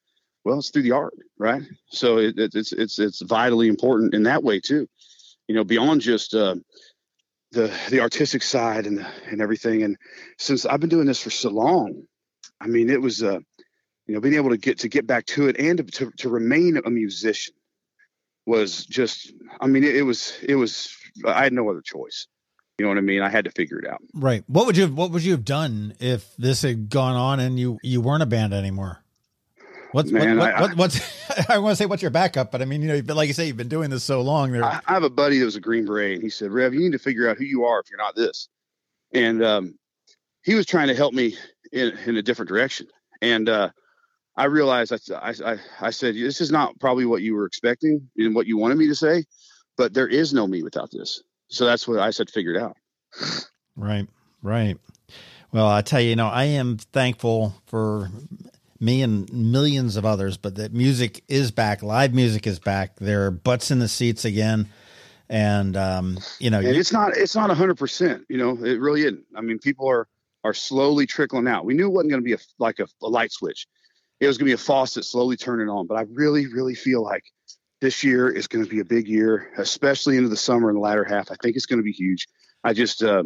Well, 0.45 0.59
it's 0.59 0.71
through 0.71 0.83
the 0.83 0.93
art, 0.93 1.15
right? 1.39 1.63
So 1.87 2.19
it, 2.19 2.39
it, 2.39 2.55
it's 2.55 2.73
it's 2.73 2.99
it's 2.99 3.23
vitally 3.23 3.69
important 3.69 4.15
in 4.15 4.25
that 4.25 4.43
way 4.43 4.61
too. 4.61 4.87
You 5.49 5.55
know, 5.55 5.65
beyond 5.65 6.01
just 6.01 6.35
uh, 6.35 6.57
the 7.53 7.73
the 7.91 8.01
artistic 8.01 8.43
side 8.43 8.87
and 8.87 9.07
and 9.27 9.41
everything. 9.41 9.83
And 9.83 9.97
since 10.39 10.67
I've 10.67 10.81
been 10.81 10.91
doing 10.91 11.07
this 11.07 11.23
for 11.23 11.31
so 11.31 11.51
long, 11.51 12.03
I 12.61 12.67
mean, 12.67 12.91
it 12.91 13.01
was 13.01 13.23
uh, 13.23 13.41
you 14.07 14.15
know, 14.15 14.21
being 14.21 14.35
able 14.35 14.51
to 14.51 14.57
get 14.57 14.79
to 14.81 14.89
get 14.89 15.07
back 15.07 15.27
to 15.27 15.49
it 15.49 15.59
and 15.59 15.79
to, 15.79 15.85
to, 15.85 16.11
to 16.19 16.29
remain 16.29 16.79
a 16.85 16.91
musician 16.91 17.55
was 18.47 18.85
just, 18.85 19.33
I 19.61 19.67
mean, 19.67 19.85
it, 19.85 19.97
it, 19.97 20.03
was, 20.03 20.35
it 20.43 20.55
was, 20.55 20.95
I 21.27 21.45
had 21.45 21.53
no 21.53 21.69
other 21.71 21.81
choice. 21.81 22.27
You 22.79 22.85
know 22.85 22.89
what 22.89 22.99
I 22.99 23.03
mean? 23.03 23.23
I 23.23 23.29
had 23.29 23.45
to 23.45 23.53
figure 23.53 23.79
it 23.79 23.87
out. 23.87 24.03
Right. 24.15 24.43
What 24.49 24.67
would 24.67 24.77
you, 24.77 24.89
what 24.89 25.13
would 25.13 25.23
you 25.23 25.33
have 25.33 25.45
done 25.45 25.95
if 26.01 26.35
this 26.37 26.63
had 26.63 26.91
gone 26.91 27.15
on 27.15 27.39
and 27.39 27.59
you, 27.59 27.79
you 27.83 28.01
weren't 28.01 28.23
a 28.23 28.27
band 28.27 28.53
anymore? 28.53 29.01
What's, 29.93 30.11
Man, 30.11 30.39
what, 30.39 30.47
what, 30.47 30.55
I, 30.55 30.61
what, 30.61 30.77
what's, 30.77 31.49
I 31.49 31.59
want 31.59 31.73
to 31.73 31.77
say 31.77 31.87
what's 31.87 32.03
your 32.03 32.11
backup, 32.11 32.51
but 32.51 32.61
I 32.61 32.65
mean, 32.65 32.83
you 32.83 32.89
know, 32.89 33.15
like 33.15 33.29
you 33.29 33.35
say, 33.35 33.47
you've 33.47 33.57
been 33.57 33.69
doing 33.69 33.91
this 33.91 34.03
so 34.03 34.23
long 34.23 34.51
there. 34.51 34.65
I, 34.65 34.81
I 34.87 34.95
have 34.95 35.05
a 35.05 35.11
buddy 35.11 35.39
that 35.39 35.45
was 35.45 35.55
a 35.55 35.61
Green 35.61 35.87
Beret 35.87 36.15
and 36.15 36.23
he 36.23 36.31
said, 36.31 36.51
Rev, 36.51 36.75
you 36.75 36.81
need 36.81 36.93
to 36.93 36.99
figure 36.99 37.29
out 37.29 37.37
who 37.37 37.45
you 37.45 37.65
are 37.65 37.79
if 37.79 37.89
you're 37.91 37.99
not 37.99 38.17
this. 38.17 38.49
And, 39.13 39.45
um, 39.45 39.79
he 40.43 40.55
was 40.55 40.67
trying 40.67 40.89
to 40.89 40.95
help 40.95 41.15
me 41.15 41.37
in, 41.73 41.97
in 42.07 42.17
a 42.17 42.23
different 42.23 42.49
direction. 42.49 42.89
And, 43.23 43.49
uh, 43.49 43.71
I 44.37 44.47
realized 44.47 44.93
I, 44.93 45.33
I, 45.45 45.59
I 45.81 45.91
said, 45.91 46.17
this 46.17 46.41
is 46.41 46.51
not 46.51 46.79
probably 46.81 47.05
what 47.07 47.23
you 47.23 47.35
were 47.35 47.47
expecting 47.47 48.09
and 48.17 48.35
what 48.35 48.49
you 48.49 48.59
wanted 48.59 48.79
me 48.79 48.89
to 48.89 48.95
say, 48.95 49.25
but 49.77 49.95
there 49.95 50.09
is 50.09 50.35
no 50.35 50.47
me 50.47 50.65
without 50.65 50.91
this. 50.91 51.23
So 51.49 51.65
that's 51.65 51.87
what 51.87 52.01
I 52.01 52.11
said, 52.11 52.31
figured 52.31 52.57
out. 52.57 52.77
Right. 53.77 54.07
Right. 54.43 54.79
Well, 55.53 55.69
I 55.69 55.83
tell 55.83 56.01
you, 56.01 56.11
you 56.11 56.17
know, 56.17 56.29
I 56.29 56.45
am 56.45 56.79
thankful 56.79 57.55
for 57.67 58.11
me 58.81 59.03
and 59.03 59.33
millions 59.33 59.97
of 59.97 60.05
others, 60.05 60.37
but 60.37 60.57
that 60.57 60.73
music 60.73 61.23
is 61.29 61.51
back. 61.51 61.83
Live 61.83 62.13
music 62.13 62.47
is 62.47 62.59
back. 62.59 62.97
There 62.97 63.27
are 63.27 63.31
butts 63.31 63.71
in 63.71 63.79
the 63.79 63.89
seats 63.89 64.25
again. 64.25 64.69
And, 65.29 65.77
um, 65.77 66.19
you 66.39 66.51
know, 66.51 66.59
and 66.59 66.69
it's 66.69 66.93
not, 66.93 67.17
it's 67.17 67.35
not 67.35 67.51
a 67.51 67.55
hundred 67.55 67.79
percent, 67.79 68.27
you 68.29 68.37
know, 68.37 68.63
it 68.63 68.79
really 68.79 69.03
isn't. 69.03 69.25
I 69.35 69.41
mean, 69.41 69.59
people 69.59 69.89
are, 69.89 70.07
are 70.43 70.53
slowly 70.53 71.07
trickling 71.07 71.49
out. 71.49 71.65
We 71.65 71.75
knew 71.75 71.87
it 71.87 71.93
wasn't 71.93 72.11
going 72.11 72.23
to 72.23 72.25
be 72.25 72.35
a, 72.35 72.39
like 72.59 72.79
a, 72.79 72.87
a 73.03 73.09
light 73.09 73.33
switch 73.33 73.67
it 74.21 74.27
was 74.27 74.39
going 74.39 74.47
to 74.47 74.51
be 74.51 74.55
a 74.55 74.59
faucet 74.59 75.05
slowly 75.05 75.37
turning 75.37 75.69
on. 75.69 75.87
But 75.87 75.97
I 75.97 76.03
really, 76.13 76.47
really 76.47 76.75
feel 76.75 77.03
like 77.03 77.25
this 77.81 78.05
year 78.05 78.29
is 78.31 78.47
going 78.47 78.65
to 78.65 78.71
be 78.71 78.81
a 78.81 78.85
big 78.85 79.09
year, 79.09 79.53
especially 79.59 80.17
into 80.17 80.29
the 80.29 80.37
summer 80.37 80.69
and 80.69 80.77
the 80.77 80.81
latter 80.81 81.05
half. 81.05 81.31
I 81.31 81.37
think 81.43 81.57
it's 81.57 81.67
going 81.67 81.79
to 81.79 81.85
be 81.85 81.93
huge. 81.93 82.27
I 82.63 82.73
just, 82.73 83.03
uh, 83.03 83.25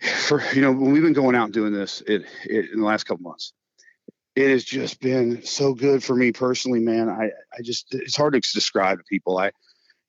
for 0.00 0.42
you 0.52 0.60
know, 0.60 0.72
when 0.72 0.92
we've 0.92 1.02
been 1.02 1.12
going 1.12 1.36
out 1.36 1.44
and 1.44 1.54
doing 1.54 1.72
this 1.72 2.02
it, 2.06 2.24
it, 2.44 2.70
in 2.70 2.80
the 2.80 2.86
last 2.86 3.04
couple 3.04 3.22
months, 3.22 3.52
it 4.34 4.50
has 4.50 4.64
just 4.64 5.00
been 5.00 5.44
so 5.44 5.74
good 5.74 6.02
for 6.02 6.14
me 6.16 6.32
personally, 6.32 6.80
man. 6.80 7.08
I, 7.08 7.30
I 7.56 7.62
just, 7.62 7.94
it's 7.94 8.16
hard 8.16 8.34
to 8.34 8.40
describe 8.40 8.98
to 8.98 9.04
people. 9.04 9.38
I, 9.38 9.52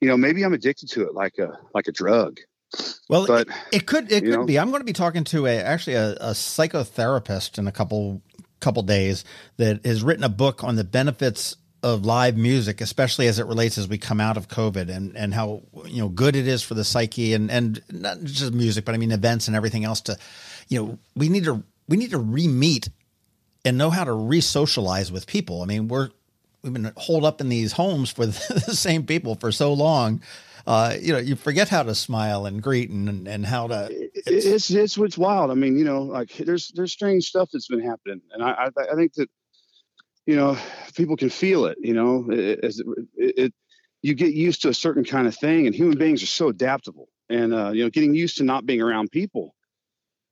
you 0.02 0.08
know, 0.08 0.18
maybe 0.18 0.44
I'm 0.44 0.54
addicted 0.54 0.90
to 0.92 1.04
it 1.04 1.14
like 1.14 1.38
a, 1.38 1.58
like 1.74 1.88
a 1.88 1.92
drug. 1.92 2.40
Well, 3.08 3.28
but 3.28 3.48
it 3.72 3.86
could, 3.86 4.12
it 4.12 4.22
could 4.22 4.30
know, 4.32 4.46
be. 4.46 4.58
I'm 4.58 4.70
going 4.70 4.82
to 4.82 4.86
be 4.86 4.94
talking 4.94 5.24
to 5.26 5.46
a, 5.46 5.60
actually 5.60 5.96
a, 5.96 6.14
a 6.14 6.32
psychotherapist 6.32 7.58
in 7.58 7.68
a 7.68 7.72
couple 7.72 8.22
couple 8.60 8.82
days 8.82 9.26
that 9.58 9.86
has 9.86 10.02
written 10.04 10.24
a 10.24 10.30
book 10.30 10.64
on 10.64 10.78
the 10.78 10.86
benefits 10.86 11.58
of 11.84 12.06
live 12.06 12.38
music, 12.38 12.82
especially 12.82 13.28
as 13.28 13.40
it 13.40 13.46
relates 13.46 13.78
as 13.78 13.88
we 13.88 13.98
come 13.98 14.20
out 14.20 14.38
of 14.38 14.48
COVID 14.48 14.90
and, 14.90 15.16
and 15.16 15.34
how, 15.34 15.62
you 15.86 16.02
know, 16.02 16.10
good 16.10 16.36
it 16.36 16.48
is 16.48 16.64
for 16.64 16.74
the 16.74 16.84
psyche 16.84 17.34
and, 17.34 17.52
and 17.52 17.82
not 17.92 18.24
just 18.24 18.54
music, 18.54 18.86
but 18.86 18.96
I 18.96 18.98
mean, 18.98 19.12
events 19.12 19.48
and 19.48 19.56
everything 19.56 19.84
else 19.84 20.02
to, 20.02 20.18
you 20.70 20.82
know, 20.82 21.00
we 21.16 21.30
need 21.30 21.44
to, 21.44 21.64
we 21.88 21.98
need 21.98 22.12
to 22.12 22.18
re-meet 22.18 22.90
and 23.66 23.78
know 23.78 23.90
how 23.90 24.04
to 24.04 24.14
re-socialize 24.14 25.12
with 25.12 25.28
people. 25.28 25.62
I 25.62 25.66
mean, 25.66 25.90
we're, 25.90 26.10
we've 26.64 26.74
been 26.74 26.92
holed 26.96 27.26
up 27.26 27.42
in 27.42 27.50
these 27.50 27.74
homes 27.74 28.10
for 28.10 28.26
the 28.26 28.76
same 28.76 29.06
people 29.06 29.36
for 29.36 29.52
so 29.52 29.74
long 29.74 30.22
uh, 30.66 30.96
you 31.00 31.12
know, 31.12 31.20
you 31.20 31.36
forget 31.36 31.68
how 31.68 31.84
to 31.84 31.94
smile 31.94 32.46
and 32.46 32.62
greet 32.62 32.90
and 32.90 33.28
and 33.28 33.46
how 33.46 33.68
to. 33.68 33.88
It's 33.92 34.46
it's 34.46 34.70
it's, 34.70 34.98
it's 34.98 35.18
wild. 35.18 35.52
I 35.52 35.56
mean, 35.56 35.78
you 35.78 35.84
know, 35.84 36.04
like 36.04 36.32
there's 36.38 36.70
there's 36.70 36.94
strange 36.94 37.26
stuff 37.26 37.50
that's 37.52 37.68
been 37.68 37.82
happening, 37.82 38.22
and 38.32 38.42
I 38.42 38.52
I, 38.52 38.70
I 38.92 38.96
think 38.96 39.14
that 39.16 39.30
you 40.26 40.36
know 40.36 40.58
people 40.96 41.18
can 41.18 41.30
feel 41.30 41.66
it. 41.66 41.78
You 41.82 41.94
know, 41.94 42.32
as 42.32 42.80
it, 42.80 42.88
it, 43.16 43.34
it, 43.38 43.54
you 44.02 44.14
get 44.14 44.34
used 44.34 44.62
to 44.64 44.70
a 44.70 44.74
certain 44.74 45.04
kind 45.04 45.28
of 45.28 45.36
thing, 45.36 45.66
and 45.66 45.76
human 45.76 45.98
beings 45.98 46.24
are 46.24 46.28
so 46.28 46.50
adaptable, 46.50 47.08
and 47.30 47.54
uh, 47.54 47.72
you 47.72 47.84
know, 47.84 47.90
getting 47.90 48.14
used 48.14 48.38
to 48.38 48.44
not 48.44 48.66
being 48.66 48.82
around 48.82 49.12
people 49.12 49.56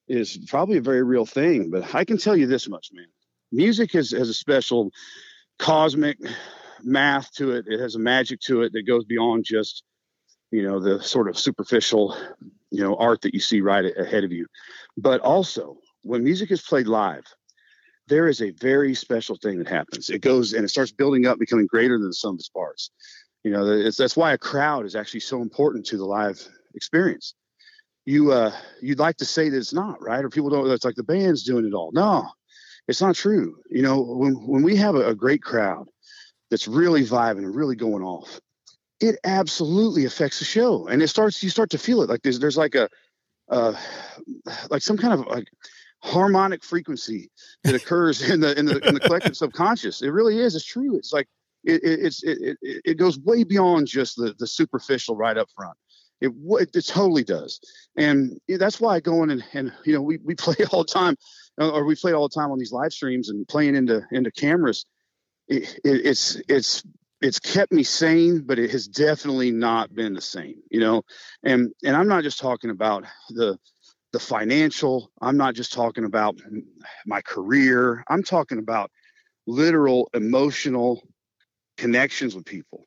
is 0.07 0.37
probably 0.47 0.77
a 0.77 0.81
very 0.81 1.03
real 1.03 1.25
thing. 1.25 1.69
But 1.69 1.95
I 1.95 2.03
can 2.05 2.17
tell 2.17 2.35
you 2.35 2.47
this 2.47 2.67
much, 2.67 2.89
man: 2.93 3.07
music 3.51 3.93
has 3.93 4.11
has 4.11 4.29
a 4.29 4.33
special 4.33 4.91
cosmic 5.59 6.17
math 6.83 7.31
to 7.33 7.51
it. 7.51 7.65
It 7.67 7.79
has 7.79 7.95
a 7.95 7.99
magic 7.99 8.39
to 8.41 8.61
it 8.61 8.73
that 8.73 8.87
goes 8.87 9.05
beyond 9.05 9.45
just 9.45 9.83
you 10.51 10.63
know 10.63 10.79
the 10.79 11.01
sort 11.01 11.29
of 11.29 11.39
superficial 11.39 12.15
you 12.69 12.83
know 12.83 12.95
art 12.95 13.21
that 13.21 13.33
you 13.33 13.39
see 13.39 13.61
right 13.61 13.85
ahead 13.97 14.23
of 14.23 14.31
you 14.31 14.45
but 14.97 15.21
also 15.21 15.77
when 16.03 16.23
music 16.23 16.51
is 16.51 16.61
played 16.61 16.87
live 16.87 17.23
there 18.11 18.27
is 18.27 18.41
a 18.41 18.51
very 18.51 18.93
special 18.93 19.37
thing 19.37 19.57
that 19.57 19.69
happens. 19.69 20.09
It 20.09 20.21
goes 20.21 20.51
and 20.51 20.65
it 20.65 20.67
starts 20.67 20.91
building 20.91 21.25
up 21.25 21.39
becoming 21.39 21.65
greater 21.65 21.97
than 21.97 22.09
the 22.09 22.13
sum 22.13 22.35
of 22.35 22.39
its 22.39 22.49
parts. 22.49 22.91
You 23.43 23.51
know 23.51 23.89
that's 23.89 24.17
why 24.17 24.33
a 24.33 24.37
crowd 24.37 24.85
is 24.85 24.97
actually 24.97 25.21
so 25.21 25.41
important 25.41 25.85
to 25.87 25.97
the 25.97 26.05
live 26.05 26.45
experience. 26.75 27.33
You 28.05 28.33
uh 28.33 28.51
you'd 28.81 28.99
like 28.99 29.15
to 29.17 29.25
say 29.25 29.47
that 29.47 29.57
it's 29.57 29.73
not 29.73 30.03
right? 30.03 30.23
Or 30.25 30.29
people 30.29 30.49
don't 30.49 30.69
it's 30.69 30.83
like 30.83 30.95
the 30.95 31.03
band's 31.03 31.43
doing 31.43 31.65
it 31.65 31.73
all. 31.73 31.91
No 31.93 32.29
it's 32.89 33.01
not 33.01 33.15
true. 33.15 33.55
You 33.69 33.81
know 33.81 34.01
when 34.01 34.33
when 34.45 34.61
we 34.61 34.75
have 34.75 34.95
a, 34.95 35.07
a 35.07 35.15
great 35.15 35.41
crowd 35.41 35.87
that's 36.49 36.67
really 36.67 37.05
vibing 37.05 37.45
and 37.45 37.55
really 37.55 37.77
going 37.77 38.03
off 38.03 38.41
it 38.99 39.15
absolutely 39.23 40.05
affects 40.05 40.39
the 40.39 40.45
show. 40.45 40.87
And 40.87 41.01
it 41.01 41.07
starts 41.07 41.41
you 41.41 41.49
start 41.49 41.69
to 41.71 41.77
feel 41.77 42.01
it. 42.01 42.09
Like 42.09 42.23
there's 42.23 42.39
there's 42.39 42.57
like 42.57 42.75
a 42.75 42.89
uh 43.47 43.73
like 44.69 44.81
some 44.81 44.97
kind 44.97 45.13
of 45.13 45.25
like 45.27 45.47
harmonic 46.03 46.63
frequency 46.63 47.29
that 47.63 47.75
occurs 47.75 48.27
in 48.29 48.39
the 48.39 48.57
in 48.57 48.65
the 48.65 48.79
in 48.87 48.93
the 48.93 48.99
collective 48.99 49.37
subconscious 49.37 50.01
it 50.01 50.09
really 50.09 50.39
is 50.39 50.55
it's 50.55 50.65
true 50.65 50.97
it's 50.97 51.13
like 51.13 51.27
it, 51.63 51.83
it 51.83 51.99
it's 52.05 52.23
it, 52.23 52.57
it, 52.61 52.81
it 52.85 52.97
goes 52.97 53.19
way 53.19 53.43
beyond 53.43 53.87
just 53.87 54.15
the 54.15 54.35
the 54.37 54.47
superficial 54.47 55.15
right 55.15 55.37
up 55.37 55.49
front. 55.55 55.77
It, 56.19 56.31
it, 56.75 56.85
totally 56.85 57.23
does, 57.23 57.59
and 57.97 58.39
that's 58.47 58.79
why 58.79 58.95
I 58.95 58.99
go 58.99 59.23
in 59.23 59.31
and, 59.31 59.43
and 59.53 59.73
you 59.85 59.93
know 59.93 60.01
we, 60.01 60.19
we 60.23 60.35
play 60.35 60.55
all 60.71 60.83
the 60.83 60.91
time, 60.91 61.15
uh, 61.59 61.71
or 61.71 61.83
we 61.83 61.95
play 61.95 62.13
all 62.13 62.27
the 62.27 62.39
time 62.39 62.51
on 62.51 62.59
these 62.59 62.71
live 62.71 62.93
streams 62.93 63.29
and 63.29 63.47
playing 63.47 63.75
into 63.75 64.01
into 64.11 64.31
cameras. 64.31 64.85
It, 65.47 65.63
it, 65.83 66.05
it's 66.05 66.41
it's 66.47 66.83
it's 67.21 67.39
kept 67.39 67.71
me 67.71 67.81
sane, 67.81 68.41
but 68.45 68.59
it 68.59 68.69
has 68.71 68.87
definitely 68.87 69.51
not 69.51 69.93
been 69.93 70.13
the 70.13 70.21
same, 70.21 70.61
you 70.69 70.79
know. 70.79 71.01
And 71.43 71.71
and 71.83 71.95
I'm 71.95 72.07
not 72.07 72.23
just 72.23 72.39
talking 72.39 72.69
about 72.69 73.05
the 73.29 73.57
the 74.11 74.19
financial. 74.19 75.11
I'm 75.21 75.37
not 75.37 75.55
just 75.55 75.73
talking 75.73 76.05
about 76.05 76.39
my 77.05 77.21
career. 77.21 78.03
I'm 78.07 78.23
talking 78.23 78.57
about 78.59 78.91
literal 79.47 80.09
emotional 80.13 81.01
connections 81.77 82.35
with 82.35 82.45
people 82.45 82.85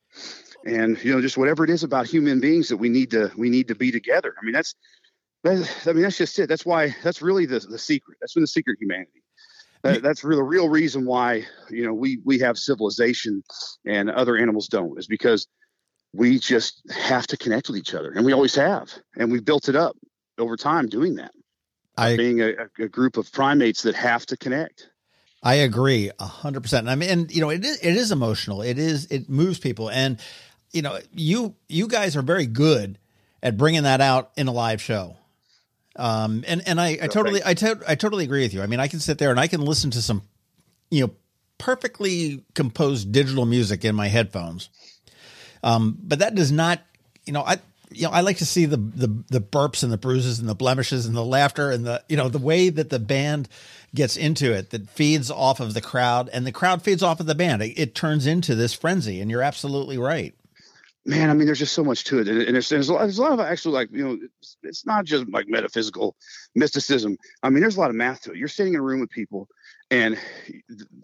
and 0.65 1.03
you 1.03 1.13
know 1.13 1.21
just 1.21 1.37
whatever 1.37 1.65
it 1.65 1.71
is 1.71 1.83
about 1.83 2.07
human 2.07 2.41
beings 2.41 2.69
that 2.69 2.77
we 2.77 2.89
need 2.89 3.11
to 3.11 3.31
we 3.37 3.51
need 3.51 3.69
to 3.69 3.75
be 3.75 3.91
together 3.91 4.35
i 4.41 4.45
mean 4.45 4.53
that's 4.53 4.75
i 5.45 5.93
mean 5.93 6.03
that's 6.03 6.17
just 6.17 6.39
it 6.39 6.49
that's 6.49 6.65
why 6.65 6.95
that's 7.03 7.21
really 7.21 7.47
the, 7.47 7.59
the 7.59 7.79
secret 7.79 8.17
that's 8.21 8.35
been 8.35 8.43
the 8.43 8.47
secret 8.47 8.79
humanity 8.81 9.23
uh, 9.83 9.93
that, 9.93 10.03
that's 10.03 10.25
really 10.25 10.39
the 10.39 10.45
real 10.45 10.69
reason 10.69 11.05
why 11.05 11.45
you 11.71 11.85
know 11.85 11.93
we 11.93 12.21
we 12.25 12.39
have 12.39 12.57
civilization 12.57 13.43
and 13.85 14.11
other 14.11 14.37
animals 14.37 14.69
don't 14.69 14.99
is 14.99 15.07
because 15.07 15.47
we 16.13 16.39
just 16.39 16.83
have 16.91 17.27
to 17.27 17.37
connect 17.37 17.69
with 17.69 17.77
each 17.77 17.95
other 17.95 18.13
and 18.13 18.25
we 18.25 18.33
always 18.33 18.55
have 18.55 18.93
and 19.17 19.31
we've 19.31 19.45
built 19.45 19.69
it 19.69 19.77
up 19.77 19.97
over 20.39 20.57
time 20.57 20.89
doing 20.89 21.17
that 21.17 21.33
I, 21.97 22.17
being 22.17 22.41
a, 22.41 22.53
a 22.79 22.89
group 22.89 23.17
of 23.17 23.31
primates 23.33 23.83
that 23.83 23.95
have 23.95 24.27
to 24.27 24.37
connect 24.37 24.89
I 25.45 25.57
agree 25.57 26.11
a 26.19 26.25
hundred 26.25 26.63
percent. 26.63 26.89
I 26.89 26.95
mean, 26.95 27.11
and 27.11 27.31
you 27.31 27.43
know, 27.43 27.51
it 27.51 27.63
is, 27.63 27.79
it 27.83 27.95
is 27.95 28.11
emotional. 28.11 28.63
It 28.63 28.79
is, 28.79 29.05
it 29.11 29.29
moves 29.29 29.59
people. 29.59 29.91
And, 29.91 30.19
you 30.73 30.81
know, 30.81 30.99
you, 31.13 31.55
you 31.69 31.87
guys 31.87 32.17
are 32.17 32.23
very 32.23 32.47
good 32.47 32.99
at 33.43 33.59
bringing 33.59 33.83
that 33.83 34.01
out 34.01 34.31
in 34.39 34.49
a 34.49 34.53
live 34.53 34.81
show. 34.81 35.19
Um, 35.97 36.45
and, 36.49 36.67
and 36.67 36.81
I, 36.81 36.99
I 37.03 37.09
totally, 37.09 37.43
I, 37.45 37.53
to, 37.53 37.79
I 37.87 37.95
totally 37.95 38.25
agree 38.25 38.41
with 38.41 38.55
you. 38.55 38.63
I 38.63 38.67
mean, 38.67 38.81
I 38.81 38.89
can 38.89 39.01
sit 39.01 39.19
there 39.19 39.31
and 39.31 39.39
I 39.39 39.47
can 39.47 39.61
listen 39.61 39.91
to 39.91 40.01
some, 40.01 40.23
you 40.91 41.07
know, 41.07 41.13
perfectly 41.59 42.43
composed 42.55 43.13
digital 43.13 43.45
music 43.45 43.85
in 43.85 43.95
my 43.95 44.09
headphones. 44.09 44.71
Um, 45.63 45.99
but 46.03 46.21
that 46.21 46.35
does 46.35 46.51
not, 46.51 46.81
you 47.27 47.35
know, 47.35 47.43
I, 47.43 47.59
you 47.95 48.05
know, 48.05 48.11
I 48.11 48.21
like 48.21 48.39
to 48.39 48.47
see 48.47 48.67
the, 48.67 48.77
the 48.77 49.25
the 49.31 49.41
burps 49.41 49.83
and 49.83 49.93
the 49.93 49.99
bruises 49.99 50.39
and 50.39 50.49
the 50.49 50.55
blemishes 50.55 51.07
and 51.07 51.17
the 51.17 51.25
laughter 51.25 51.71
and 51.71 51.87
the 51.87 52.03
you 52.09 52.17
know 52.17 52.29
the 52.29 52.39
way 52.39 52.69
that 52.69 52.91
the 52.91 52.99
band 52.99 53.49
gets 53.95 54.17
into 54.17 54.53
it 54.53 54.71
that 54.71 54.89
feeds 54.91 55.31
off 55.31 55.61
of 55.61 55.75
the 55.75 55.81
crowd 55.81 56.29
and 56.33 56.47
the 56.47 56.53
crowd 56.53 56.83
feeds 56.83 57.03
off 57.03 57.21
of 57.21 57.27
the 57.27 57.35
band. 57.35 57.63
It, 57.63 57.79
it 57.79 57.95
turns 57.95 58.27
into 58.27 58.55
this 58.55 58.75
frenzy, 58.75 59.21
and 59.21 59.31
you're 59.31 59.43
absolutely 59.43 59.99
right. 59.99 60.35
Man, 61.07 61.29
I 61.29 61.35
mean, 61.35 61.45
there's 61.47 61.59
just 61.59 61.75
so 61.75 61.85
much 61.85 62.05
to 62.05 62.19
it, 62.21 62.29
and, 62.29 62.55
there's, 62.55 62.71
there's, 62.71 62.89
a 62.89 62.95
lot, 62.95 63.01
there's 63.01 63.19
a 63.19 63.23
lot 63.23 63.33
of 63.33 63.41
actually 63.41 63.75
like 63.75 63.91
you 63.93 64.05
know, 64.05 64.19
it's, 64.41 64.57
it's 64.63 64.87
not 64.87 65.05
just 65.05 65.29
like 65.29 65.47
metaphysical 65.49 66.17
mysticism. 66.55 67.19
I 67.43 67.51
mean, 67.51 67.61
there's 67.61 67.77
a 67.77 67.81
lot 67.81 67.91
of 67.91 67.97
math 67.97 68.23
to 68.23 68.33
it. 68.33 68.39
You're 68.39 68.49
sitting 68.49 68.75
in 68.75 68.81
a 68.81 68.83
room 68.83 69.01
with 69.01 69.11
people, 69.11 69.49
and 69.91 70.19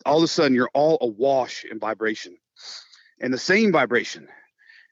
all 0.06 0.18
of 0.18 0.24
a 0.24 0.28
sudden 0.28 0.54
you're 0.54 0.70
all 0.74 0.98
awash 1.00 1.64
in 1.70 1.78
vibration, 1.78 2.36
and 3.20 3.32
the 3.32 3.38
same 3.38 3.72
vibration 3.72 4.26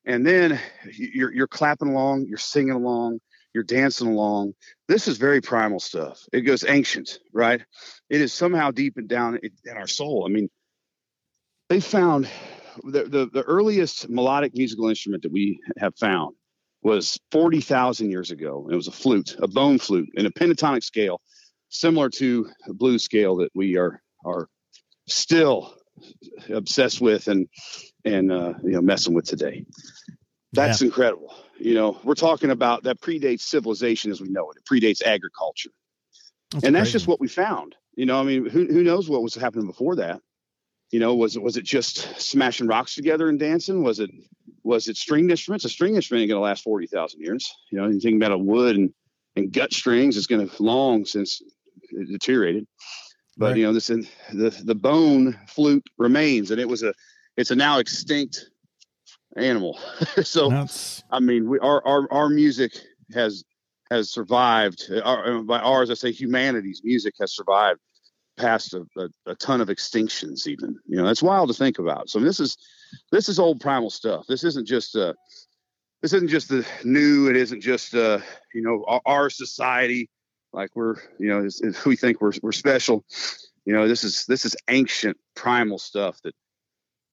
and 0.09 0.27
then 0.27 0.59
you're 0.91 1.33
you're 1.33 1.47
clapping 1.47 1.89
along, 1.89 2.27
you're 2.27 2.39
singing 2.39 2.73
along, 2.73 3.21
you're 3.55 3.63
dancing 3.63 4.09
along. 4.09 4.55
This 4.89 5.07
is 5.07 5.19
very 5.19 5.41
primal 5.41 5.79
stuff. 5.79 6.19
It 6.33 6.41
goes 6.41 6.65
ancient, 6.67 7.19
right? 7.33 7.63
It 8.09 8.21
is 8.21 8.33
somehow 8.33 8.71
deep 8.71 8.97
and 8.97 9.07
down 9.07 9.39
in 9.43 9.77
our 9.77 9.87
soul. 9.87 10.25
I 10.27 10.33
mean, 10.33 10.49
they 11.69 11.81
found 11.81 12.29
the, 12.85 13.05
the, 13.05 13.31
the 13.33 13.43
earliest 13.43 14.09
melodic 14.09 14.53
musical 14.55 14.89
instrument 14.89 15.23
that 15.25 15.33
we 15.33 15.61
have 15.79 15.95
found 15.97 16.35
was 16.83 17.19
40,000 17.33 18.11
years 18.11 18.31
ago. 18.31 18.69
It 18.71 18.77
was 18.77 18.89
a 18.89 18.93
flute, 18.93 19.37
a 19.41 19.49
bone 19.49 19.79
flute 19.79 20.09
in 20.15 20.25
a 20.25 20.31
pentatonic 20.31 20.85
scale, 20.85 21.21
similar 21.69 22.09
to 22.11 22.49
a 22.67 22.73
blues 22.73 23.03
scale 23.03 23.37
that 23.37 23.51
we 23.55 23.77
are 23.77 24.01
are 24.25 24.49
still 25.07 25.75
obsessed 26.51 27.01
with 27.01 27.29
and 27.29 27.49
and 28.05 28.33
uh, 28.33 28.55
you 28.63 28.71
know 28.71 28.81
messing 28.81 29.15
with 29.15 29.27
today. 29.27 29.65
That's 30.59 30.81
yeah. 30.81 30.87
incredible. 30.87 31.35
You 31.59 31.75
know, 31.75 31.99
we're 32.05 32.15
talking 32.15 32.51
about 32.51 32.85
that 32.85 33.01
predates 33.01 33.43
civilization 33.43 34.11
as 34.11 34.21
we 34.21 34.29
know 34.29 34.51
it. 34.51 34.59
It 34.59 34.65
predates 34.65 35.03
agriculture, 35.03 35.71
that's 36.51 36.65
and 36.65 36.75
that's 36.75 36.93
just 36.93 37.07
what 37.07 37.21
we 37.21 37.29
found. 37.29 37.75
You 37.95 38.07
know, 38.07 38.21
I 38.21 38.23
mean, 38.23 38.49
who 38.49 38.67
who 38.67 38.83
knows 38.83 39.09
what 39.09 39.23
was 39.23 39.35
happening 39.35 39.67
before 39.67 39.97
that? 39.97 40.21
You 40.91 41.01
know, 41.01 41.15
was 41.15 41.37
it 41.37 41.43
was 41.43 41.57
it 41.57 41.65
just 41.65 42.21
smashing 42.21 42.69
rocks 42.69 42.95
together 42.95 43.29
and 43.29 43.39
dancing? 43.39 43.83
Was 43.83 43.99
it 43.99 44.11
was 44.63 44.89
it 44.89 44.97
stringed 44.97 45.31
instruments? 45.31 45.65
A 45.65 45.69
string 45.69 45.97
instrument 45.97 46.23
ain't 46.23 46.31
gonna 46.31 46.41
last 46.41 46.63
forty 46.63 46.87
thousand 46.87 47.21
years. 47.21 47.53
You 47.71 47.79
know, 47.79 47.89
you 47.89 48.01
think 48.01 48.17
about 48.17 48.33
a 48.33 48.39
wood 48.39 48.77
and 48.77 48.93
and 49.37 49.53
gut 49.53 49.73
strings, 49.73 50.17
it's 50.17 50.27
gonna 50.27 50.49
long 50.59 51.05
since 51.05 51.41
it 51.91 52.09
deteriorated. 52.09 52.67
But 53.37 53.47
right. 53.51 53.57
you 53.57 53.63
know, 53.65 53.73
this 53.73 53.87
the 53.87 54.63
the 54.65 54.75
bone 54.75 55.39
flute 55.49 55.89
remains, 55.97 56.51
and 56.51 56.61
it 56.61 56.69
was 56.69 56.83
a 56.83 56.93
it's 57.37 57.51
a 57.51 57.57
now 57.57 57.79
extinct 57.79 58.51
animal. 59.39 59.79
so. 60.23 60.67
I 61.11 61.21
mean, 61.21 61.49
we 61.49 61.59
our, 61.61 61.87
our 61.87 62.13
our 62.13 62.29
music 62.29 62.73
has 63.13 63.45
has 63.91 64.11
survived. 64.11 64.91
Our, 65.05 65.43
by 65.43 65.59
ours, 65.61 65.91
I 65.91 65.95
say 65.95 66.13
humanity's 66.13 66.83
music 66.85 67.15
has 67.21 67.35
survived 67.35 67.81
past 68.37 68.75
a, 68.75 68.87
a, 68.97 69.09
a, 69.27 69.35
ton 69.35 69.61
of 69.61 69.69
extinctions. 69.69 70.47
Even 70.47 70.79
you 70.87 70.97
know, 70.97 71.07
that's 71.07 71.23
wild 71.23 71.49
to 71.49 71.55
think 71.55 71.79
about. 71.79 72.09
So 72.09 72.21
this 72.21 72.41
is 72.41 72.57
this 73.11 73.29
is 73.29 73.39
old 73.39 73.61
primal 73.61 73.91
stuff. 73.91 74.27
This 74.29 74.45
isn't 74.45 74.67
just 74.67 74.97
uh 74.97 75.15
this 76.03 76.13
isn't 76.13 76.29
just 76.29 76.49
the 76.49 76.67
new. 76.85 77.29
It 77.29 77.37
isn't 77.37 77.61
just 77.61 77.95
uh 77.95 78.21
you 78.55 78.63
know 78.63 78.85
our, 78.87 79.01
our 79.07 79.31
society 79.31 80.09
like 80.53 80.71
we're 80.75 80.97
you 81.19 81.29
know 81.29 81.49
we 81.87 81.97
think 81.97 82.21
we're 82.21 82.33
we're 82.43 82.53
special. 82.53 83.05
You 83.65 83.75
know, 83.75 83.87
this 83.87 84.05
is 84.05 84.25
this 84.27 84.45
is 84.45 84.57
ancient 84.69 85.17
primal 85.35 85.79
stuff 85.79 86.21
that 86.25 86.35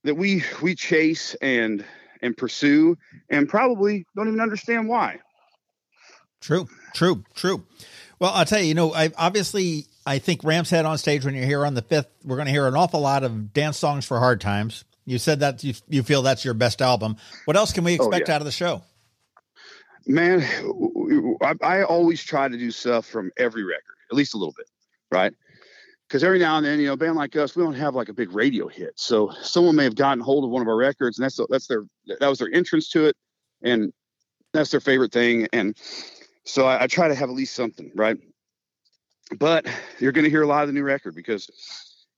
that 0.03 0.15
we 0.15 0.43
we 0.61 0.75
chase 0.75 1.35
and 1.41 1.83
and 2.21 2.35
pursue 2.35 2.97
and 3.29 3.47
probably 3.47 4.05
don't 4.15 4.27
even 4.27 4.41
understand 4.41 4.87
why. 4.87 5.19
True, 6.41 6.67
true, 6.93 7.23
true. 7.33 7.65
Well, 8.19 8.31
I'll 8.33 8.45
tell 8.45 8.59
you, 8.59 8.67
you 8.67 8.73
know, 8.73 8.93
I 8.93 9.11
obviously 9.17 9.87
I 10.05 10.19
think 10.19 10.43
Ram's 10.43 10.69
Head 10.69 10.85
on 10.85 10.97
stage 10.97 11.25
when 11.25 11.33
you're 11.33 11.45
here 11.45 11.65
on 11.65 11.73
the 11.73 11.81
fifth, 11.81 12.07
we're 12.23 12.35
going 12.35 12.45
to 12.45 12.51
hear 12.51 12.67
an 12.67 12.75
awful 12.75 13.01
lot 13.01 13.23
of 13.23 13.53
dance 13.53 13.77
songs 13.77 14.05
for 14.05 14.19
hard 14.19 14.39
times. 14.39 14.85
You 15.05 15.17
said 15.19 15.39
that 15.41 15.63
you 15.63 15.73
you 15.87 16.03
feel 16.03 16.21
that's 16.21 16.43
your 16.43 16.53
best 16.53 16.81
album. 16.81 17.17
What 17.45 17.57
else 17.57 17.71
can 17.71 17.83
we 17.83 17.93
oh, 17.99 18.05
expect 18.05 18.29
oh, 18.29 18.31
yeah. 18.31 18.35
out 18.35 18.41
of 18.41 18.45
the 18.45 18.51
show? 18.51 18.83
Man, 20.07 20.41
I, 21.41 21.55
I 21.61 21.83
always 21.83 22.23
try 22.23 22.47
to 22.47 22.57
do 22.57 22.69
stuff 22.71 23.07
from 23.07 23.31
every 23.37 23.63
record, 23.63 23.95
at 24.11 24.15
least 24.15 24.35
a 24.35 24.37
little 24.37 24.53
bit, 24.55 24.67
right? 25.11 25.33
Because 26.07 26.23
every 26.23 26.39
now 26.39 26.57
and 26.57 26.65
then, 26.65 26.79
you 26.79 26.87
know, 26.87 26.93
a 26.93 26.97
band 26.97 27.15
like 27.15 27.35
us, 27.35 27.55
we 27.55 27.63
don't 27.63 27.73
have 27.73 27.95
like 27.95 28.09
a 28.09 28.13
big 28.13 28.31
radio 28.31 28.67
hit. 28.67 28.93
So 28.95 29.31
someone 29.41 29.75
may 29.75 29.83
have 29.83 29.95
gotten 29.95 30.23
hold 30.23 30.43
of 30.43 30.49
one 30.49 30.61
of 30.61 30.67
our 30.67 30.75
records, 30.75 31.17
and 31.17 31.23
that's 31.23 31.39
that's 31.49 31.67
their 31.67 31.85
that 32.19 32.27
was 32.27 32.39
their 32.39 32.53
entrance 32.53 32.89
to 32.89 33.05
it, 33.05 33.15
and 33.63 33.91
that's 34.53 34.71
their 34.71 34.79
favorite 34.79 35.11
thing. 35.11 35.47
And 35.51 35.75
so 36.43 36.65
I, 36.65 36.83
I 36.83 36.87
try 36.87 37.07
to 37.07 37.15
have 37.15 37.29
at 37.29 37.35
least 37.35 37.55
something, 37.55 37.91
right? 37.95 38.17
But 39.39 39.65
you're 39.99 40.11
going 40.11 40.25
to 40.25 40.29
hear 40.29 40.43
a 40.43 40.47
lot 40.47 40.61
of 40.61 40.67
the 40.67 40.73
new 40.73 40.83
record 40.83 41.15
because 41.15 41.49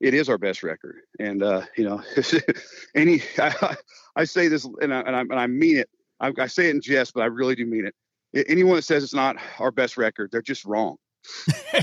it 0.01 0.13
is 0.13 0.27
our 0.27 0.38
best 0.38 0.63
record. 0.63 0.98
And 1.20 1.41
uh, 1.41 1.62
you 1.77 1.86
know, 1.86 2.03
any 2.96 3.22
I, 3.38 3.77
I, 4.17 4.24
say 4.25 4.50
this 4.50 4.65
and 4.82 4.94
I, 4.94 5.00
and 5.01 5.15
I, 5.15 5.22
and 5.22 5.34
I 5.36 5.48
mean 5.48 5.77
it. 5.77 5.89
I, 6.20 6.34
I 6.38 6.48
say 6.48 6.67
it 6.67 6.75
in 6.75 6.82
jest, 6.82 7.13
but 7.13 7.22
I 7.22 7.27
really 7.27 7.56
do 7.56 7.65
mean 7.65 7.86
it. 7.86 8.46
Anyone 8.50 8.75
that 8.75 8.82
says 8.82 9.03
it's 9.03 9.13
not 9.13 9.38
our 9.60 9.72
best 9.72 9.96
record, 9.96 10.29
they're 10.32 10.41
just 10.41 10.65
wrong 10.65 10.98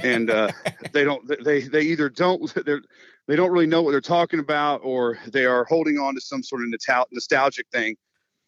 and 0.02 0.30
uh, 0.30 0.50
they 0.92 1.04
don't 1.04 1.26
they 1.44 1.62
they 1.62 1.82
either 1.82 2.08
don't 2.08 2.52
they're 2.64 2.82
they 3.26 3.36
don't 3.36 3.50
really 3.50 3.66
know 3.66 3.82
what 3.82 3.92
they're 3.92 4.00
talking 4.00 4.40
about 4.40 4.80
or 4.84 5.18
they 5.28 5.44
are 5.44 5.64
holding 5.64 5.98
on 5.98 6.14
to 6.14 6.20
some 6.20 6.42
sort 6.42 6.62
of 6.62 6.68
nostalgic 7.10 7.66
thing 7.72 7.96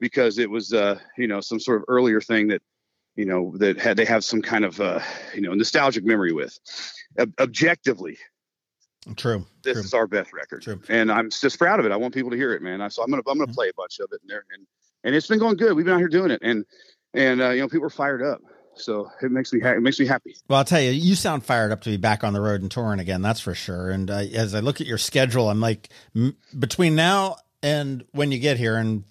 because 0.00 0.38
it 0.38 0.50
was 0.50 0.72
uh 0.72 0.98
you 1.16 1.26
know 1.26 1.40
some 1.40 1.60
sort 1.60 1.78
of 1.78 1.84
earlier 1.88 2.20
thing 2.20 2.48
that 2.48 2.62
you 3.14 3.24
know 3.24 3.54
that 3.56 3.78
had 3.78 3.96
they 3.96 4.04
have 4.04 4.24
some 4.24 4.42
kind 4.42 4.64
of 4.64 4.80
uh 4.80 5.00
you 5.34 5.40
know 5.40 5.54
nostalgic 5.54 6.04
memory 6.04 6.32
with 6.32 6.58
Ob- 7.18 7.32
objectively 7.40 8.18
true 9.16 9.46
this 9.62 9.74
true. 9.74 9.82
is 9.82 9.94
our 9.94 10.06
best 10.06 10.32
record 10.32 10.62
true. 10.62 10.80
and 10.88 11.10
i'm 11.10 11.30
just 11.30 11.58
proud 11.58 11.80
of 11.80 11.86
it 11.86 11.92
i 11.92 11.96
want 11.96 12.12
people 12.12 12.30
to 12.30 12.36
hear 12.36 12.52
it 12.52 12.62
man 12.62 12.80
I, 12.80 12.88
so 12.88 13.02
i'm 13.02 13.10
gonna 13.10 13.22
i'm 13.26 13.38
gonna 13.38 13.46
mm-hmm. 13.46 13.54
play 13.54 13.68
a 13.68 13.74
bunch 13.76 14.00
of 14.00 14.08
it 14.12 14.20
in 14.22 14.28
there 14.28 14.44
and 14.52 14.66
and 15.04 15.14
it's 15.14 15.28
been 15.28 15.38
going 15.38 15.56
good 15.56 15.74
we've 15.74 15.84
been 15.84 15.94
out 15.94 16.00
here 16.00 16.08
doing 16.08 16.30
it 16.30 16.40
and 16.42 16.64
and 17.14 17.40
uh, 17.40 17.50
you 17.50 17.60
know 17.60 17.68
people 17.68 17.86
are 17.86 17.90
fired 17.90 18.22
up 18.22 18.40
so 18.76 19.10
it 19.22 19.30
makes 19.30 19.52
me 19.52 19.60
ha- 19.60 19.72
it 19.72 19.82
makes 19.82 19.98
me 19.98 20.06
happy. 20.06 20.36
Well, 20.48 20.58
I'll 20.58 20.64
tell 20.64 20.80
you, 20.80 20.90
you 20.90 21.14
sound 21.14 21.44
fired 21.44 21.72
up 21.72 21.82
to 21.82 21.90
be 21.90 21.96
back 21.96 22.24
on 22.24 22.32
the 22.32 22.40
road 22.40 22.62
and 22.62 22.70
touring 22.70 23.00
again. 23.00 23.22
That's 23.22 23.40
for 23.40 23.54
sure. 23.54 23.90
And 23.90 24.10
uh, 24.10 24.24
as 24.34 24.54
I 24.54 24.60
look 24.60 24.80
at 24.80 24.86
your 24.86 24.98
schedule, 24.98 25.48
I'm 25.48 25.60
like, 25.60 25.88
m- 26.14 26.36
between 26.58 26.94
now 26.94 27.36
and 27.62 28.04
when 28.12 28.32
you 28.32 28.38
get 28.38 28.58
here, 28.58 28.76
and 28.76 29.04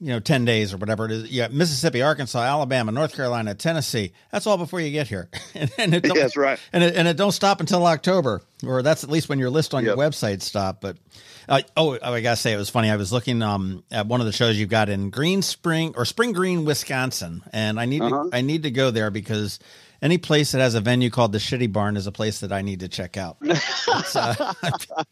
you 0.00 0.08
know, 0.08 0.20
ten 0.20 0.44
days 0.44 0.74
or 0.74 0.76
whatever 0.76 1.06
it 1.06 1.12
is, 1.12 1.30
you 1.30 1.42
got 1.42 1.52
Mississippi, 1.52 2.02
Arkansas, 2.02 2.40
Alabama, 2.40 2.92
North 2.92 3.14
Carolina, 3.14 3.54
Tennessee. 3.54 4.12
That's 4.30 4.46
all 4.46 4.58
before 4.58 4.80
you 4.80 4.90
get 4.90 5.08
here. 5.08 5.28
and, 5.54 5.70
and 5.78 5.94
it 5.94 6.02
that's 6.14 6.36
right. 6.36 6.58
And 6.72 6.82
it, 6.82 6.96
and 6.96 7.08
it 7.08 7.16
don't 7.16 7.32
stop 7.32 7.60
until 7.60 7.86
October, 7.86 8.42
or 8.66 8.82
that's 8.82 9.04
at 9.04 9.10
least 9.10 9.28
when 9.28 9.38
your 9.38 9.50
list 9.50 9.74
on 9.74 9.84
yep. 9.84 9.96
your 9.96 10.04
website 10.04 10.42
stop. 10.42 10.80
But 10.80 10.96
Uh, 11.48 11.62
oh, 11.76 11.98
I 12.02 12.20
gotta 12.20 12.36
say, 12.36 12.52
it 12.52 12.56
was 12.56 12.70
funny. 12.70 12.90
I 12.90 12.96
was 12.96 13.12
looking 13.12 13.42
um, 13.42 13.84
at 13.90 14.06
one 14.06 14.20
of 14.20 14.26
the 14.26 14.32
shows 14.32 14.58
you've 14.58 14.68
got 14.68 14.88
in 14.88 15.10
Green 15.10 15.42
Spring 15.42 15.94
or 15.96 16.04
Spring 16.04 16.32
Green, 16.32 16.64
Wisconsin, 16.64 17.42
and 17.52 17.78
I 17.80 17.86
need 17.86 18.02
uh-huh. 18.02 18.30
to, 18.30 18.36
I 18.36 18.40
need 18.40 18.64
to 18.64 18.70
go 18.70 18.90
there 18.90 19.10
because 19.10 19.58
any 20.00 20.18
place 20.18 20.52
that 20.52 20.60
has 20.60 20.74
a 20.74 20.80
venue 20.80 21.10
called 21.10 21.32
the 21.32 21.38
Shitty 21.38 21.72
Barn 21.72 21.96
is 21.96 22.06
a 22.06 22.12
place 22.12 22.40
that 22.40 22.52
I 22.52 22.62
need 22.62 22.80
to 22.80 22.88
check 22.88 23.16
out. 23.16 23.36
uh, 24.14 24.54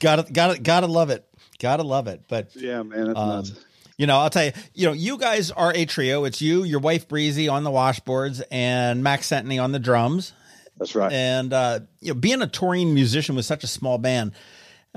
gotta 0.00 0.30
gotta 0.32 0.60
gotta 0.60 0.86
love 0.86 1.10
it. 1.10 1.24
Gotta 1.58 1.82
love 1.82 2.06
it. 2.06 2.22
But 2.28 2.54
yeah, 2.54 2.82
man, 2.82 3.16
um, 3.16 3.44
you 3.96 4.06
know, 4.06 4.18
I'll 4.18 4.30
tell 4.30 4.44
you, 4.44 4.52
you 4.74 4.86
know, 4.86 4.92
you 4.92 5.18
guys 5.18 5.50
are 5.50 5.72
a 5.74 5.84
trio. 5.84 6.24
It's 6.24 6.40
you, 6.40 6.62
your 6.62 6.80
wife 6.80 7.08
Breezy 7.08 7.48
on 7.48 7.64
the 7.64 7.70
washboards, 7.70 8.42
and 8.50 9.02
Max 9.02 9.28
Senteney 9.28 9.62
on 9.62 9.72
the 9.72 9.80
drums. 9.80 10.32
That's 10.78 10.94
right. 10.94 11.12
And 11.12 11.52
uh, 11.52 11.80
you 12.00 12.14
know, 12.14 12.20
being 12.20 12.40
a 12.40 12.46
touring 12.46 12.94
musician 12.94 13.34
with 13.34 13.44
such 13.44 13.64
a 13.64 13.66
small 13.66 13.98
band, 13.98 14.32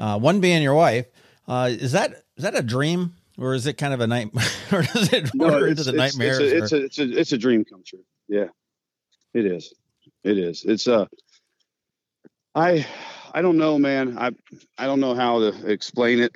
uh, 0.01 0.17
one 0.17 0.41
being 0.41 0.63
your 0.63 0.73
wife, 0.73 1.05
uh, 1.47 1.69
is 1.71 1.91
that 1.91 2.23
is 2.35 2.43
that 2.43 2.55
a 2.55 2.63
dream 2.63 3.13
or 3.37 3.53
is 3.53 3.67
it 3.67 3.73
kind 3.73 3.93
of 3.93 4.01
a 4.01 4.07
nightmare? 4.07 4.43
or 4.71 4.81
is 4.81 5.13
it 5.13 5.29
no, 5.35 5.53
or 5.53 5.67
it's, 5.67 5.81
is 5.81 5.87
it 5.87 5.95
it's, 5.95 6.17
It's 6.17 6.39
a, 6.39 6.57
it's, 6.57 6.71
a, 6.71 6.83
it's 6.83 6.99
a 6.99 7.19
it's 7.19 7.31
a 7.33 7.37
dream 7.37 7.63
come 7.63 7.83
true. 7.85 8.03
Yeah, 8.27 8.47
it 9.33 9.45
is. 9.45 9.73
It 10.23 10.39
is. 10.39 10.65
It's 10.65 10.87
uh, 10.87 11.05
I 12.55 12.85
I 13.31 13.43
don't 13.43 13.57
know, 13.57 13.77
man. 13.77 14.17
I 14.17 14.31
I 14.77 14.87
don't 14.87 14.99
know 14.99 15.13
how 15.13 15.39
to 15.39 15.69
explain 15.69 16.19
it, 16.19 16.35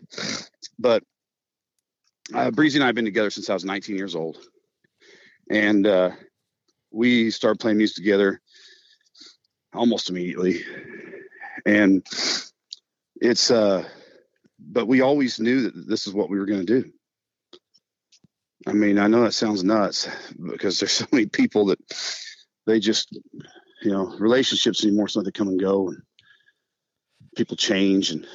but 0.78 1.04
uh, 2.36 2.52
Breezy 2.52 2.78
and 2.78 2.84
I 2.84 2.88
have 2.88 2.96
been 2.96 3.06
together 3.06 3.32
since 3.32 3.50
I 3.50 3.54
was 3.56 3.66
19 3.66 3.98
years 3.98 4.16
old, 4.16 4.38
and 5.50 5.88
uh, 5.88 6.12
we 6.92 7.32
started 7.32 7.60
playing 7.60 7.78
music 7.78 7.96
together 7.96 8.42
almost 9.74 10.10
immediately. 10.12 10.62
And 11.66 12.06
it's 13.22 13.52
uh 13.52 13.88
but 14.60 14.88
we 14.88 15.02
always 15.02 15.40
knew 15.40 15.64
that 15.64 15.88
this 15.88 16.08
is 16.08 16.14
what 16.14 16.30
we 16.30 16.40
were 16.40 16.46
going 16.46 16.66
to 16.66 16.82
do. 16.82 16.92
I 18.68 18.74
mean, 18.74 18.98
I 18.98 19.08
know 19.08 19.22
that 19.24 19.34
sounds 19.34 19.64
nuts 19.64 20.08
because 20.42 20.80
there's 20.80 20.92
so 20.94 21.06
many 21.12 21.26
people 21.26 21.66
that 21.68 21.80
they 22.66 22.80
just, 22.80 23.18
you 23.84 23.92
know, 23.92 24.16
relationships 24.18 24.84
anymore, 24.84 25.08
so 25.08 25.22
they 25.22 25.32
come 25.32 25.50
and 25.50 25.60
go 25.60 25.90
and 25.90 26.02
people 27.36 27.58
change. 27.58 28.12
And 28.12 28.26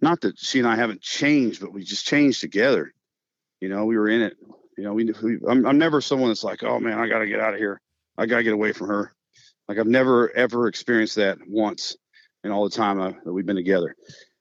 not 0.00 0.20
that 0.20 0.38
she 0.38 0.58
and 0.58 0.68
I 0.68 0.76
haven't 0.76 1.00
changed, 1.00 1.60
but 1.60 1.72
we 1.72 1.82
just 1.82 2.06
changed 2.06 2.40
together. 2.40 2.92
You 3.60 3.68
know, 3.68 3.86
we 3.86 3.96
were 3.96 4.08
in 4.08 4.22
it. 4.22 4.36
You 4.76 4.84
know, 4.84 4.92
we, 4.92 5.04
we 5.22 5.38
I'm, 5.48 5.66
I'm 5.66 5.78
never 5.78 6.00
someone 6.00 6.28
that's 6.28 6.44
like, 6.44 6.62
oh 6.62 6.78
man, 6.78 6.98
I 6.98 7.08
got 7.08 7.20
to 7.20 7.26
get 7.26 7.40
out 7.40 7.54
of 7.54 7.60
here. 7.60 7.80
I 8.16 8.26
got 8.26 8.38
to 8.38 8.42
get 8.44 8.52
away 8.52 8.72
from 8.72 8.88
her. 8.88 9.12
Like 9.68 9.78
I've 9.78 9.86
never 9.86 10.30
ever 10.36 10.68
experienced 10.68 11.16
that 11.16 11.38
once 11.48 11.96
in 12.44 12.52
all 12.52 12.68
the 12.68 12.74
time 12.74 13.00
uh, 13.00 13.12
that 13.24 13.32
we've 13.32 13.46
been 13.46 13.56
together. 13.56 13.96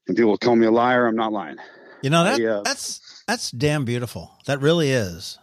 And 0.08 0.16
people 0.16 0.38
call 0.38 0.56
me 0.56 0.68
a 0.68 0.72
liar. 0.72 1.08
I'm 1.08 1.16
not 1.16 1.32
lying. 1.32 1.58
You 2.02 2.10
know 2.10 2.26
that 2.26 2.40
I, 2.40 2.46
uh, 2.46 2.62
that's 2.64 3.24
that's 3.26 3.50
damn 3.52 3.86
beautiful. 3.86 4.38
That 4.46 4.60
really 4.60 4.92
is. 4.92 5.40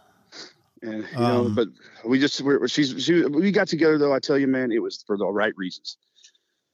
And 0.83 1.05
you 1.11 1.17
um, 1.17 1.23
know, 1.23 1.49
but 1.49 1.67
we 2.05 2.19
just 2.19 2.39
we're, 2.41 2.67
she's 2.67 3.03
she 3.03 3.23
we 3.25 3.51
got 3.51 3.67
together 3.67 3.97
though. 3.97 4.13
I 4.13 4.19
tell 4.19 4.37
you, 4.37 4.47
man, 4.47 4.71
it 4.71 4.81
was 4.81 5.03
for 5.05 5.17
the 5.17 5.25
right 5.25 5.53
reasons. 5.57 5.97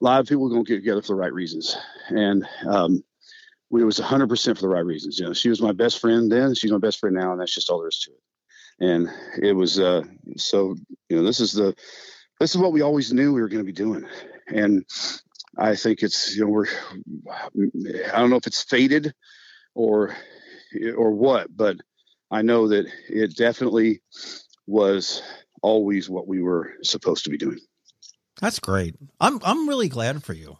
A 0.01 0.03
lot 0.03 0.19
of 0.19 0.27
people 0.27 0.49
don't 0.49 0.67
get 0.67 0.75
together 0.75 1.01
for 1.01 1.15
the 1.15 1.15
right 1.15 1.33
reasons, 1.33 1.75
and 2.09 2.45
um, 2.67 3.03
we, 3.69 3.81
it 3.81 3.85
was 3.85 3.99
100 3.99 4.27
percent 4.27 4.57
for 4.57 4.63
the 4.63 4.69
right 4.69 4.85
reasons. 4.85 5.19
You 5.19 5.27
know, 5.27 5.33
she 5.33 5.49
was 5.49 5.61
my 5.61 5.71
best 5.71 5.99
friend 5.99 6.31
then. 6.31 6.53
She's 6.53 6.71
my 6.71 6.77
best 6.77 6.99
friend 6.99 7.15
now, 7.15 7.31
and 7.31 7.39
that's 7.39 7.53
just 7.53 7.69
all 7.69 7.79
there 7.79 7.87
is 7.87 7.99
to 7.99 8.11
it. 8.11 8.89
And 8.89 9.09
it 9.41 9.53
was 9.53 9.79
uh, 9.79 10.03
so 10.35 10.75
you 11.09 11.17
know, 11.17 11.23
this 11.23 11.39
is 11.39 11.53
the 11.53 11.73
this 12.39 12.51
is 12.51 12.57
what 12.57 12.73
we 12.73 12.81
always 12.81 13.11
knew 13.13 13.33
we 13.33 13.41
were 13.41 13.49
going 13.49 13.63
to 13.63 13.65
be 13.65 13.71
doing. 13.71 14.05
And 14.47 14.85
I 15.57 15.75
think 15.75 16.03
it's, 16.03 16.35
you 16.35 16.45
know, 16.45 16.51
we're, 16.51 16.67
I 17.27 18.19
don't 18.19 18.29
know 18.29 18.35
if 18.35 18.47
it's 18.47 18.63
faded 18.63 19.13
or, 19.73 20.15
or 20.95 21.11
what, 21.11 21.55
but 21.55 21.77
I 22.29 22.41
know 22.41 22.67
that 22.67 22.87
it 23.09 23.35
definitely 23.35 24.01
was 24.67 25.21
always 25.61 26.09
what 26.09 26.27
we 26.27 26.41
were 26.41 26.73
supposed 26.83 27.23
to 27.23 27.29
be 27.29 27.37
doing. 27.37 27.59
That's 28.41 28.59
great. 28.59 28.95
I'm, 29.19 29.39
I'm 29.43 29.67
really 29.67 29.89
glad 29.89 30.23
for 30.23 30.33
you. 30.33 30.57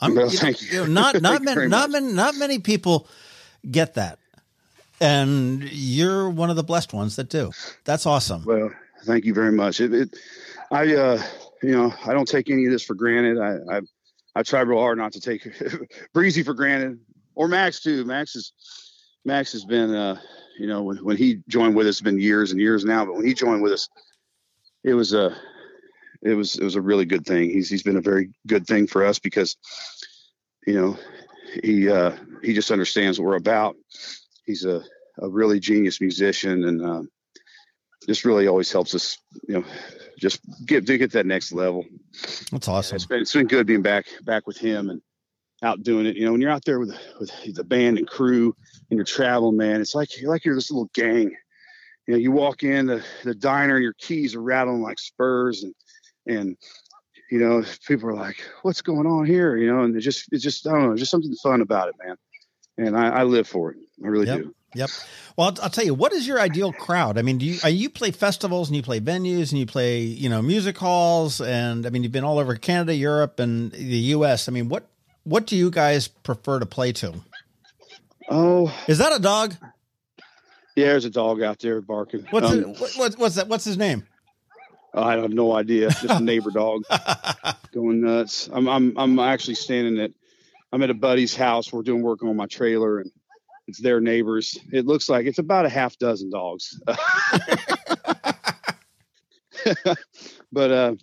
I'm, 0.00 0.14
well, 0.14 0.28
thank 0.28 0.60
you. 0.62 0.68
you 0.68 0.86
know, 0.86 0.92
not, 0.92 1.22
not 1.22 1.42
many, 1.42 1.66
not 1.66 1.90
many, 1.90 2.12
not 2.12 2.36
many 2.36 2.58
people 2.58 3.08
get 3.68 3.94
that. 3.94 4.18
And 5.00 5.62
you're 5.70 6.28
one 6.28 6.50
of 6.50 6.56
the 6.56 6.64
blessed 6.64 6.92
ones 6.92 7.16
that 7.16 7.28
do. 7.28 7.52
That's 7.84 8.04
awesome. 8.04 8.44
Well, 8.44 8.70
thank 9.04 9.24
you 9.24 9.32
very 9.32 9.52
much. 9.52 9.80
It, 9.80 9.94
it 9.94 10.16
I, 10.70 10.94
uh, 10.94 11.22
you 11.62 11.70
know, 11.70 11.94
I 12.04 12.12
don't 12.12 12.28
take 12.28 12.50
any 12.50 12.66
of 12.66 12.72
this 12.72 12.82
for 12.82 12.94
granted. 12.94 13.38
I, 13.38 13.76
I, 13.76 13.80
I 14.38 14.44
try 14.44 14.60
real 14.60 14.78
hard 14.78 14.98
not 14.98 15.14
to 15.14 15.20
take 15.20 15.48
Breezy 16.14 16.44
for 16.44 16.54
granted, 16.54 17.00
or 17.34 17.48
Max 17.48 17.80
too. 17.80 18.04
Max 18.04 18.36
is, 18.36 18.52
Max 19.24 19.50
has 19.50 19.64
been, 19.64 19.92
uh, 19.92 20.20
you 20.60 20.68
know, 20.68 20.84
when, 20.84 20.98
when 20.98 21.16
he 21.16 21.42
joined 21.48 21.74
with 21.74 21.88
us, 21.88 21.96
it's 21.96 22.00
been 22.02 22.20
years 22.20 22.52
and 22.52 22.60
years 22.60 22.84
now. 22.84 23.04
But 23.04 23.16
when 23.16 23.26
he 23.26 23.34
joined 23.34 23.62
with 23.62 23.72
us, 23.72 23.88
it 24.84 24.94
was 24.94 25.12
a, 25.12 25.36
it 26.22 26.34
was 26.34 26.54
it 26.54 26.62
was 26.62 26.76
a 26.76 26.80
really 26.80 27.04
good 27.04 27.26
thing. 27.26 27.50
He's 27.50 27.68
he's 27.68 27.82
been 27.82 27.96
a 27.96 28.00
very 28.00 28.30
good 28.46 28.64
thing 28.64 28.86
for 28.86 29.04
us 29.04 29.18
because, 29.18 29.56
you 30.68 30.74
know, 30.74 30.96
he 31.64 31.90
uh, 31.90 32.16
he 32.40 32.54
just 32.54 32.70
understands 32.70 33.18
what 33.18 33.26
we're 33.26 33.36
about. 33.36 33.74
He's 34.46 34.64
a 34.64 34.84
a 35.18 35.28
really 35.28 35.58
genius 35.58 36.00
musician 36.00 36.62
and 36.64 36.86
uh, 36.86 37.02
just 38.06 38.24
really 38.24 38.46
always 38.46 38.70
helps 38.70 38.94
us, 38.94 39.18
you 39.48 39.54
know, 39.54 39.64
just 40.18 40.40
get 40.66 40.86
to 40.86 40.98
get 40.98 41.12
that 41.12 41.26
next 41.26 41.52
level. 41.52 41.84
That's 42.52 42.68
awesome. 42.68 42.96
It's 42.96 43.06
been, 43.06 43.22
it's 43.22 43.32
been 43.32 43.46
good 43.46 43.66
being 43.66 43.82
back 43.82 44.06
back 44.22 44.46
with 44.46 44.58
him 44.58 44.90
and 44.90 45.00
out 45.62 45.82
doing 45.82 46.06
it. 46.06 46.16
You 46.16 46.26
know, 46.26 46.32
when 46.32 46.40
you're 46.40 46.50
out 46.50 46.64
there 46.64 46.78
with 46.78 46.96
with 47.18 47.30
the 47.54 47.64
band 47.64 47.98
and 47.98 48.06
crew 48.06 48.54
and 48.90 48.96
you're 48.96 49.04
traveling, 49.04 49.56
man, 49.56 49.80
it's 49.80 49.94
like 49.94 50.20
you're 50.20 50.30
like 50.30 50.44
you're 50.44 50.54
this 50.54 50.70
little 50.70 50.90
gang. 50.94 51.34
You 52.06 52.14
know, 52.14 52.18
you 52.18 52.32
walk 52.32 52.62
in 52.62 52.86
the, 52.86 53.04
the 53.24 53.34
diner 53.34 53.76
and 53.76 53.82
your 53.82 53.94
keys 53.94 54.34
are 54.34 54.42
rattling 54.42 54.82
like 54.82 54.98
spurs 54.98 55.62
and 55.62 55.74
and 56.26 56.56
you 57.30 57.38
know, 57.38 57.62
people 57.86 58.08
are 58.08 58.14
like, 58.14 58.36
"What's 58.62 58.80
going 58.80 59.06
on 59.06 59.26
here?" 59.26 59.56
You 59.56 59.72
know, 59.72 59.82
and 59.82 59.94
it 59.96 60.00
just 60.00 60.28
it's 60.32 60.42
just 60.42 60.66
I 60.66 60.72
don't 60.72 60.90
know, 60.90 60.96
just 60.96 61.10
something 61.10 61.34
fun 61.42 61.60
about 61.60 61.88
it, 61.88 61.94
man. 62.02 62.16
And 62.78 62.96
I, 62.96 63.20
I 63.20 63.22
live 63.24 63.46
for 63.46 63.72
it. 63.72 63.78
I 64.02 64.08
really 64.08 64.26
yep. 64.26 64.38
do. 64.38 64.54
Yep. 64.74 64.90
Well, 65.36 65.48
I'll, 65.48 65.64
I'll, 65.64 65.70
tell 65.70 65.84
you, 65.84 65.94
what 65.94 66.12
is 66.12 66.26
your 66.26 66.40
ideal 66.40 66.72
crowd? 66.72 67.16
I 67.16 67.22
mean, 67.22 67.38
do 67.38 67.46
you 67.46 67.58
you 67.68 67.88
play 67.88 68.10
festivals 68.10 68.68
and 68.68 68.76
you 68.76 68.82
play 68.82 69.00
venues 69.00 69.50
and 69.50 69.58
you 69.58 69.66
play 69.66 70.00
you 70.00 70.28
know 70.28 70.42
music 70.42 70.76
halls 70.76 71.40
and 71.40 71.86
I 71.86 71.90
mean 71.90 72.02
you've 72.02 72.12
been 72.12 72.24
all 72.24 72.38
over 72.38 72.54
Canada, 72.56 72.94
Europe, 72.94 73.40
and 73.40 73.72
the 73.72 73.98
U.S. 74.16 74.48
I 74.48 74.52
mean, 74.52 74.68
what 74.68 74.86
what 75.24 75.46
do 75.46 75.56
you 75.56 75.70
guys 75.70 76.08
prefer 76.08 76.58
to 76.58 76.66
play 76.66 76.92
to? 76.92 77.14
Oh, 78.28 78.74
is 78.86 78.98
that 78.98 79.12
a 79.12 79.18
dog? 79.18 79.54
Yeah, 80.76 80.86
there's 80.86 81.06
a 81.06 81.10
dog 81.10 81.42
out 81.42 81.58
there 81.60 81.80
barking. 81.80 82.26
What's 82.30 82.50
um, 82.50 82.58
it, 82.58 82.98
what, 82.98 83.14
what's 83.18 83.34
that? 83.36 83.48
What's 83.48 83.64
his 83.64 83.78
name? 83.78 84.06
I 84.94 85.16
have 85.16 85.30
no 85.30 85.54
idea. 85.54 85.90
Just 85.90 86.20
a 86.20 86.20
neighbor 86.20 86.50
dog 86.50 86.82
going 87.72 88.02
nuts. 88.02 88.50
I'm 88.52 88.68
I'm 88.68 88.98
I'm 88.98 89.18
actually 89.18 89.54
standing 89.54 89.98
at 90.02 90.10
I'm 90.72 90.82
at 90.82 90.90
a 90.90 90.94
buddy's 90.94 91.34
house. 91.34 91.72
We're 91.72 91.82
doing 91.82 92.02
work 92.02 92.22
on 92.22 92.36
my 92.36 92.46
trailer 92.46 92.98
and 92.98 93.10
it's 93.68 93.78
their 93.78 94.00
neighbors. 94.00 94.58
It 94.72 94.86
looks 94.86 95.08
like 95.08 95.26
it's 95.26 95.38
about 95.38 95.66
a 95.66 95.68
half 95.68 95.98
dozen 95.98 96.30
dogs. 96.30 96.80
but 100.50 100.70
uh, 100.70 100.94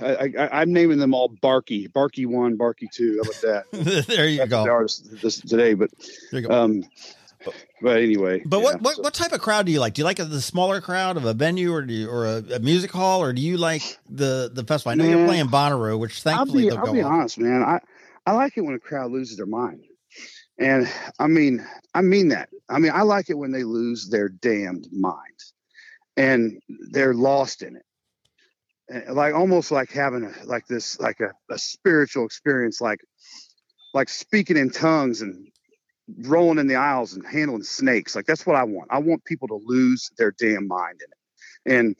I, 0.00 0.32
I, 0.38 0.62
am 0.62 0.72
naming 0.72 0.98
them 0.98 1.14
all 1.14 1.28
Barky, 1.28 1.86
Barky 1.86 2.24
one, 2.24 2.56
Barky 2.56 2.88
two. 2.90 3.20
How 3.22 3.30
about 3.30 3.42
that? 3.72 4.06
there 4.08 4.26
you 4.26 4.38
That's 4.38 4.50
go. 4.50 4.82
This, 4.82 4.98
this, 5.22 5.40
today, 5.40 5.74
but 5.74 5.90
um, 6.50 6.82
but 7.82 7.98
anyway. 7.98 8.42
But 8.44 8.58
yeah, 8.58 8.64
what 8.64 8.80
what, 8.80 8.96
so. 8.96 9.02
what 9.02 9.12
type 9.14 9.32
of 9.32 9.42
crowd 9.42 9.66
do 9.66 9.72
you 9.72 9.80
like? 9.80 9.92
Do 9.92 10.00
you 10.00 10.04
like 10.06 10.16
the 10.16 10.40
smaller 10.40 10.80
crowd 10.80 11.18
of 11.18 11.26
a 11.26 11.34
venue, 11.34 11.72
or 11.72 11.82
do 11.82 11.92
you, 11.92 12.08
or 12.08 12.26
a, 12.26 12.42
a 12.54 12.58
music 12.58 12.90
hall, 12.90 13.22
or 13.22 13.34
do 13.34 13.42
you 13.42 13.58
like 13.58 13.98
the 14.08 14.50
the 14.52 14.64
festival? 14.64 14.92
I 14.92 14.94
know 14.94 15.04
man, 15.04 15.18
you're 15.18 15.26
playing 15.26 15.48
Bonnaroo, 15.48 15.98
which 15.98 16.22
thankfully 16.22 16.70
I'll 16.70 16.76
be, 16.76 16.88
I'll 16.88 16.94
be 16.94 17.02
honest, 17.02 17.38
man. 17.38 17.62
I 17.62 17.80
I 18.24 18.32
like 18.32 18.56
it 18.56 18.62
when 18.62 18.74
a 18.74 18.80
crowd 18.80 19.10
loses 19.10 19.36
their 19.36 19.46
mind. 19.46 19.85
And 20.58 20.90
I 21.18 21.26
mean, 21.26 21.66
I 21.94 22.00
mean 22.00 22.28
that. 22.28 22.48
I 22.68 22.78
mean, 22.78 22.92
I 22.94 23.02
like 23.02 23.30
it 23.30 23.38
when 23.38 23.52
they 23.52 23.64
lose 23.64 24.08
their 24.08 24.28
damned 24.28 24.88
mind 24.90 25.18
and 26.16 26.60
they're 26.90 27.14
lost 27.14 27.62
in 27.62 27.76
it. 27.76 27.82
And 28.88 29.16
like 29.16 29.34
almost 29.34 29.70
like 29.70 29.90
having 29.90 30.24
a, 30.24 30.46
like 30.46 30.66
this, 30.66 30.98
like 30.98 31.20
a, 31.20 31.32
a 31.52 31.58
spiritual 31.58 32.24
experience, 32.24 32.80
like, 32.80 33.00
like 33.92 34.08
speaking 34.08 34.56
in 34.56 34.70
tongues 34.70 35.22
and 35.22 35.48
rolling 36.22 36.58
in 36.58 36.68
the 36.68 36.76
aisles 36.76 37.14
and 37.14 37.26
handling 37.26 37.62
snakes. 37.62 38.16
Like 38.16 38.26
that's 38.26 38.46
what 38.46 38.56
I 38.56 38.64
want. 38.64 38.88
I 38.90 38.98
want 38.98 39.24
people 39.24 39.48
to 39.48 39.60
lose 39.64 40.10
their 40.16 40.32
damn 40.32 40.66
mind 40.66 41.00
in 41.02 41.10
it. 41.10 41.78
And 41.78 41.96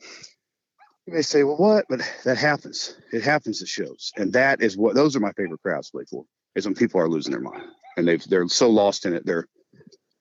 they 1.07 1.21
say, 1.21 1.43
well, 1.43 1.57
what? 1.57 1.85
But 1.89 2.01
that 2.25 2.37
happens. 2.37 2.97
It 3.11 3.21
happens 3.21 3.61
at 3.61 3.67
shows. 3.67 4.11
And 4.17 4.33
that 4.33 4.61
is 4.61 4.77
what, 4.77 4.95
those 4.95 5.15
are 5.15 5.19
my 5.19 5.31
favorite 5.33 5.61
crowds 5.61 5.87
to 5.87 5.91
play 5.97 6.05
for, 6.09 6.25
is 6.55 6.65
when 6.65 6.75
people 6.75 6.99
are 6.99 7.09
losing 7.09 7.31
their 7.31 7.41
mind 7.41 7.63
and 7.97 8.07
they've 8.07 8.23
they're 8.25 8.47
so 8.47 8.69
lost 8.69 9.05
in 9.05 9.13
it 9.13 9.25
they're 9.25 9.47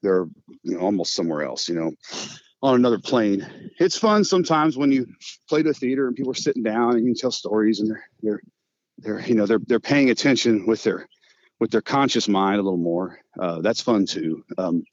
they're 0.02 0.26
you 0.62 0.74
know, 0.74 0.80
almost 0.80 1.14
somewhere 1.14 1.42
else 1.42 1.68
you 1.68 1.74
know 1.74 1.92
on 2.62 2.74
another 2.74 2.98
plane 2.98 3.70
it's 3.78 3.96
fun 3.96 4.24
sometimes 4.24 4.76
when 4.76 4.90
you 4.90 5.06
play 5.48 5.62
the 5.62 5.74
theater 5.74 6.08
and 6.08 6.16
people 6.16 6.32
are 6.32 6.34
sitting 6.34 6.62
down 6.62 6.96
and 6.96 7.00
you 7.00 7.12
can 7.12 7.14
tell 7.14 7.30
stories 7.30 7.80
and 7.80 7.90
they're 7.90 8.04
they're 8.22 8.40
they're 8.98 9.20
you 9.20 9.34
know 9.34 9.46
they're 9.46 9.60
they're 9.66 9.80
paying 9.80 10.10
attention 10.10 10.66
with 10.66 10.82
their 10.82 11.08
with 11.60 11.70
their 11.70 11.82
conscious 11.82 12.28
mind 12.28 12.58
a 12.58 12.62
little 12.62 12.78
more. 12.78 13.18
Uh, 13.38 13.60
that's 13.60 13.80
fun 13.80 14.06
too. 14.06 14.44
Um, 14.58 14.84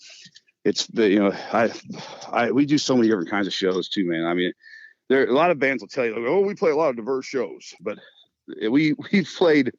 it's 0.64 0.88
you 0.94 1.20
know 1.20 1.32
I 1.52 1.72
I 2.32 2.52
we 2.52 2.66
do 2.66 2.78
so 2.78 2.96
many 2.96 3.08
different 3.08 3.30
kinds 3.30 3.48
of 3.48 3.54
shows 3.54 3.90
too, 3.90 4.06
man. 4.06 4.26
I 4.26 4.34
mean, 4.34 4.54
there 5.10 5.28
a 5.28 5.34
lot 5.34 5.52
of 5.52 5.60
bands 5.60 5.82
will 5.84 5.90
tell 5.90 6.06
you, 6.06 6.26
oh, 6.28 6.42
we 6.42 6.56
play 6.56 6.72
a 6.72 6.76
lot 6.76 6.90
of 6.90 6.96
diverse 6.96 7.26
shows, 7.26 7.74
but 7.82 7.98
we 8.70 8.94
we 9.12 9.26
played 9.38 9.72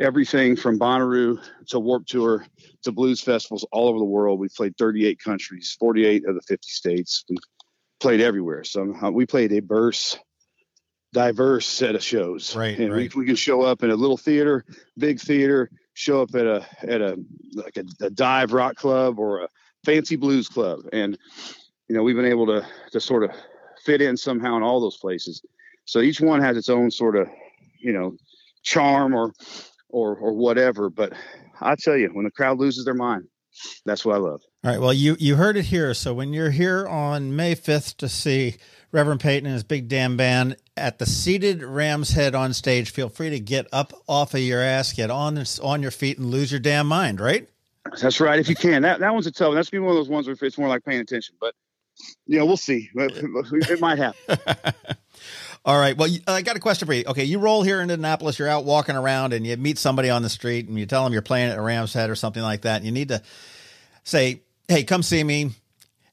everything 0.00 0.56
from 0.56 0.78
Bonnaroo 0.78 1.40
to 1.68 1.78
Warped 1.78 2.08
Tour 2.08 2.46
to 2.82 2.92
blues 2.92 3.20
festivals 3.20 3.66
all 3.72 3.88
over 3.88 3.98
the 3.98 4.04
world. 4.04 4.38
We 4.38 4.48
played 4.48 4.76
38 4.76 5.18
countries, 5.18 5.76
48 5.78 6.26
of 6.26 6.34
the 6.34 6.42
50 6.42 6.68
states. 6.68 7.24
We 7.28 7.36
played 8.00 8.20
everywhere. 8.20 8.64
So 8.64 8.94
uh, 9.02 9.10
we 9.10 9.26
played 9.26 9.52
a 9.52 9.60
diverse, 9.60 10.18
diverse 11.12 11.66
set 11.66 11.94
of 11.94 12.02
shows. 12.02 12.54
Right. 12.54 12.78
And 12.78 12.92
right. 12.92 13.14
We, 13.14 13.20
we 13.20 13.26
can 13.26 13.36
show 13.36 13.62
up 13.62 13.82
in 13.82 13.90
a 13.90 13.96
little 13.96 14.16
theater, 14.16 14.64
big 14.98 15.20
theater, 15.20 15.70
show 15.94 16.22
up 16.22 16.34
at 16.34 16.46
a 16.46 16.66
at 16.82 17.00
a 17.00 17.18
like 17.54 17.76
a, 17.76 17.84
a 18.04 18.10
dive 18.10 18.52
rock 18.52 18.76
club 18.76 19.18
or 19.18 19.42
a 19.42 19.48
fancy 19.84 20.16
blues 20.16 20.48
club, 20.48 20.80
and 20.92 21.18
you 21.88 21.96
know 21.96 22.02
we've 22.02 22.16
been 22.16 22.24
able 22.24 22.46
to 22.46 22.66
to 22.92 23.00
sort 23.00 23.24
of 23.24 23.30
fit 23.84 24.00
in 24.00 24.16
somehow 24.16 24.56
in 24.56 24.62
all 24.62 24.80
those 24.80 24.96
places. 24.96 25.42
So 25.84 26.00
each 26.00 26.20
one 26.20 26.40
has 26.40 26.56
its 26.56 26.68
own 26.68 26.90
sort 26.90 27.16
of 27.16 27.28
you 27.80 27.92
know 27.92 28.16
charm 28.62 29.14
or 29.14 29.32
or 29.90 30.16
or 30.16 30.32
whatever. 30.32 30.90
But 30.90 31.12
I 31.60 31.74
tell 31.76 31.96
you, 31.96 32.10
when 32.12 32.24
the 32.24 32.30
crowd 32.30 32.58
loses 32.58 32.84
their 32.84 32.94
mind, 32.94 33.24
that's 33.84 34.04
what 34.04 34.14
I 34.14 34.18
love. 34.18 34.40
All 34.64 34.70
right. 34.70 34.80
Well, 34.80 34.92
you 34.92 35.16
you 35.18 35.36
heard 35.36 35.56
it 35.56 35.66
here. 35.66 35.94
So 35.94 36.14
when 36.14 36.32
you're 36.32 36.50
here 36.50 36.86
on 36.86 37.34
May 37.34 37.54
5th 37.54 37.96
to 37.98 38.08
see 38.08 38.56
Reverend 38.92 39.20
Peyton 39.20 39.46
and 39.46 39.54
his 39.54 39.64
big 39.64 39.88
damn 39.88 40.16
band 40.16 40.56
at 40.76 40.98
the 40.98 41.06
seated 41.06 41.62
Ram's 41.62 42.12
Head 42.12 42.34
on 42.34 42.52
stage, 42.52 42.90
feel 42.90 43.08
free 43.08 43.30
to 43.30 43.40
get 43.40 43.66
up 43.72 43.92
off 44.08 44.34
of 44.34 44.40
your 44.40 44.60
ass, 44.60 44.92
get 44.92 45.10
on 45.10 45.42
on 45.62 45.82
your 45.82 45.90
feet, 45.90 46.18
and 46.18 46.30
lose 46.30 46.50
your 46.50 46.60
damn 46.60 46.86
mind. 46.86 47.20
Right. 47.20 47.48
That's 48.00 48.20
right. 48.20 48.38
If 48.38 48.48
you 48.48 48.54
can, 48.54 48.82
that 48.82 49.00
that 49.00 49.12
one's 49.12 49.26
a 49.26 49.32
tough. 49.32 49.48
one. 49.48 49.56
That's 49.56 49.70
be 49.70 49.78
one 49.78 49.90
of 49.90 49.96
those 49.96 50.08
ones 50.08 50.26
where 50.26 50.36
it's 50.40 50.58
more 50.58 50.68
like 50.68 50.84
paying 50.84 51.00
attention. 51.00 51.36
But 51.40 51.54
you 52.26 52.38
know, 52.38 52.46
we'll 52.46 52.56
see. 52.56 52.88
It 52.94 53.80
might 53.80 53.98
happen. 53.98 54.38
All 55.64 55.78
right. 55.78 55.96
Well, 55.96 56.08
I 56.26 56.40
got 56.40 56.56
a 56.56 56.60
question 56.60 56.86
for 56.86 56.94
you. 56.94 57.04
Okay, 57.06 57.24
you 57.24 57.38
roll 57.38 57.62
here 57.62 57.82
in 57.82 57.90
Annapolis. 57.90 58.38
You're 58.38 58.48
out 58.48 58.64
walking 58.64 58.96
around, 58.96 59.34
and 59.34 59.46
you 59.46 59.56
meet 59.58 59.78
somebody 59.78 60.08
on 60.08 60.22
the 60.22 60.30
street, 60.30 60.68
and 60.68 60.78
you 60.78 60.86
tell 60.86 61.04
them 61.04 61.12
you're 61.12 61.20
playing 61.20 61.50
at 61.50 61.58
a 61.58 61.60
Ram's 61.60 61.92
Head 61.92 62.08
or 62.08 62.14
something 62.14 62.42
like 62.42 62.62
that. 62.62 62.76
And 62.76 62.86
you 62.86 62.92
need 62.92 63.08
to 63.08 63.22
say, 64.04 64.40
"Hey, 64.68 64.84
come 64.84 65.02
see 65.02 65.22
me," 65.22 65.50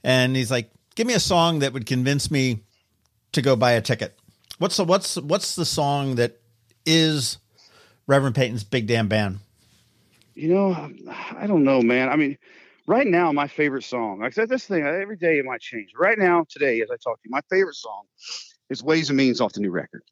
and 0.03 0.35
he's 0.35 0.51
like, 0.51 0.69
"Give 0.95 1.07
me 1.07 1.13
a 1.13 1.19
song 1.19 1.59
that 1.59 1.71
would 1.71 1.85
convince 1.85 2.29
me 2.29 2.63
to 3.31 3.41
go 3.41 3.55
buy 3.55 3.71
a 3.71 3.81
ticket." 3.81 4.17
What's 4.57 4.75
the 4.75 4.83
what's 4.83 5.15
what's 5.15 5.55
the 5.55 5.65
song 5.65 6.15
that 6.15 6.41
is 6.85 7.37
Reverend 8.05 8.35
Peyton's 8.35 8.65
Big 8.65 8.85
Damn 8.85 9.07
Band? 9.07 9.39
You 10.35 10.49
know, 10.49 10.91
I 11.37 11.47
don't 11.47 11.63
know, 11.63 11.81
man. 11.81 12.09
I 12.09 12.17
mean, 12.17 12.37
right 12.85 13.07
now, 13.07 13.31
my 13.31 13.47
favorite 13.47 13.83
song. 13.83 14.23
I 14.23 14.29
said, 14.29 14.49
this 14.49 14.65
thing 14.65 14.83
every 14.83 15.15
day 15.17 15.39
it 15.39 15.45
might 15.45 15.61
change. 15.61 15.93
Right 15.97 16.17
now, 16.17 16.45
today, 16.47 16.81
as 16.81 16.91
I 16.91 16.95
talk 16.95 17.21
to 17.21 17.29
you, 17.29 17.31
my 17.31 17.41
favorite 17.49 17.75
song 17.75 18.03
is 18.69 18.83
Ways 18.83 19.09
and 19.09 19.17
Means 19.17 19.41
off 19.41 19.53
the 19.53 19.61
new 19.61 19.71
record. 19.71 20.03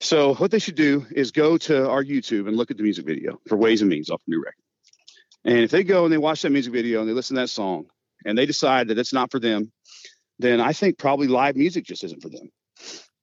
So 0.00 0.34
what 0.34 0.50
they 0.50 0.58
should 0.58 0.74
do 0.74 1.06
is 1.10 1.30
go 1.30 1.56
to 1.58 1.88
our 1.88 2.04
YouTube 2.04 2.48
and 2.48 2.56
look 2.56 2.70
at 2.70 2.76
the 2.76 2.82
music 2.82 3.06
video 3.06 3.40
for 3.48 3.56
Ways 3.56 3.80
and 3.80 3.90
Means 3.90 4.10
off 4.10 4.20
the 4.26 4.32
new 4.32 4.42
record. 4.42 4.62
And 5.44 5.58
if 5.58 5.70
they 5.70 5.84
go 5.84 6.04
and 6.04 6.12
they 6.12 6.18
watch 6.18 6.42
that 6.42 6.50
music 6.50 6.72
video 6.72 7.00
and 7.00 7.08
they 7.08 7.12
listen 7.12 7.36
to 7.36 7.42
that 7.42 7.48
song 7.48 7.86
and 8.24 8.36
they 8.36 8.46
decide 8.46 8.88
that 8.88 8.98
it's 8.98 9.12
not 9.12 9.30
for 9.30 9.38
them, 9.38 9.72
then 10.38 10.60
I 10.60 10.72
think 10.72 10.98
probably 10.98 11.28
live 11.28 11.56
music 11.56 11.84
just 11.84 12.04
isn't 12.04 12.20
for 12.20 12.28
them. 12.28 12.50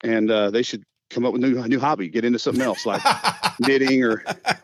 And 0.03 0.31
uh, 0.31 0.49
they 0.49 0.63
should 0.63 0.83
come 1.09 1.25
up 1.25 1.33
with 1.33 1.43
a 1.43 1.47
new, 1.47 1.61
a 1.61 1.67
new 1.67 1.79
hobby, 1.79 2.07
get 2.07 2.25
into 2.25 2.39
something 2.39 2.63
else 2.63 2.85
like 2.85 3.01
knitting 3.59 4.03
or 4.03 4.23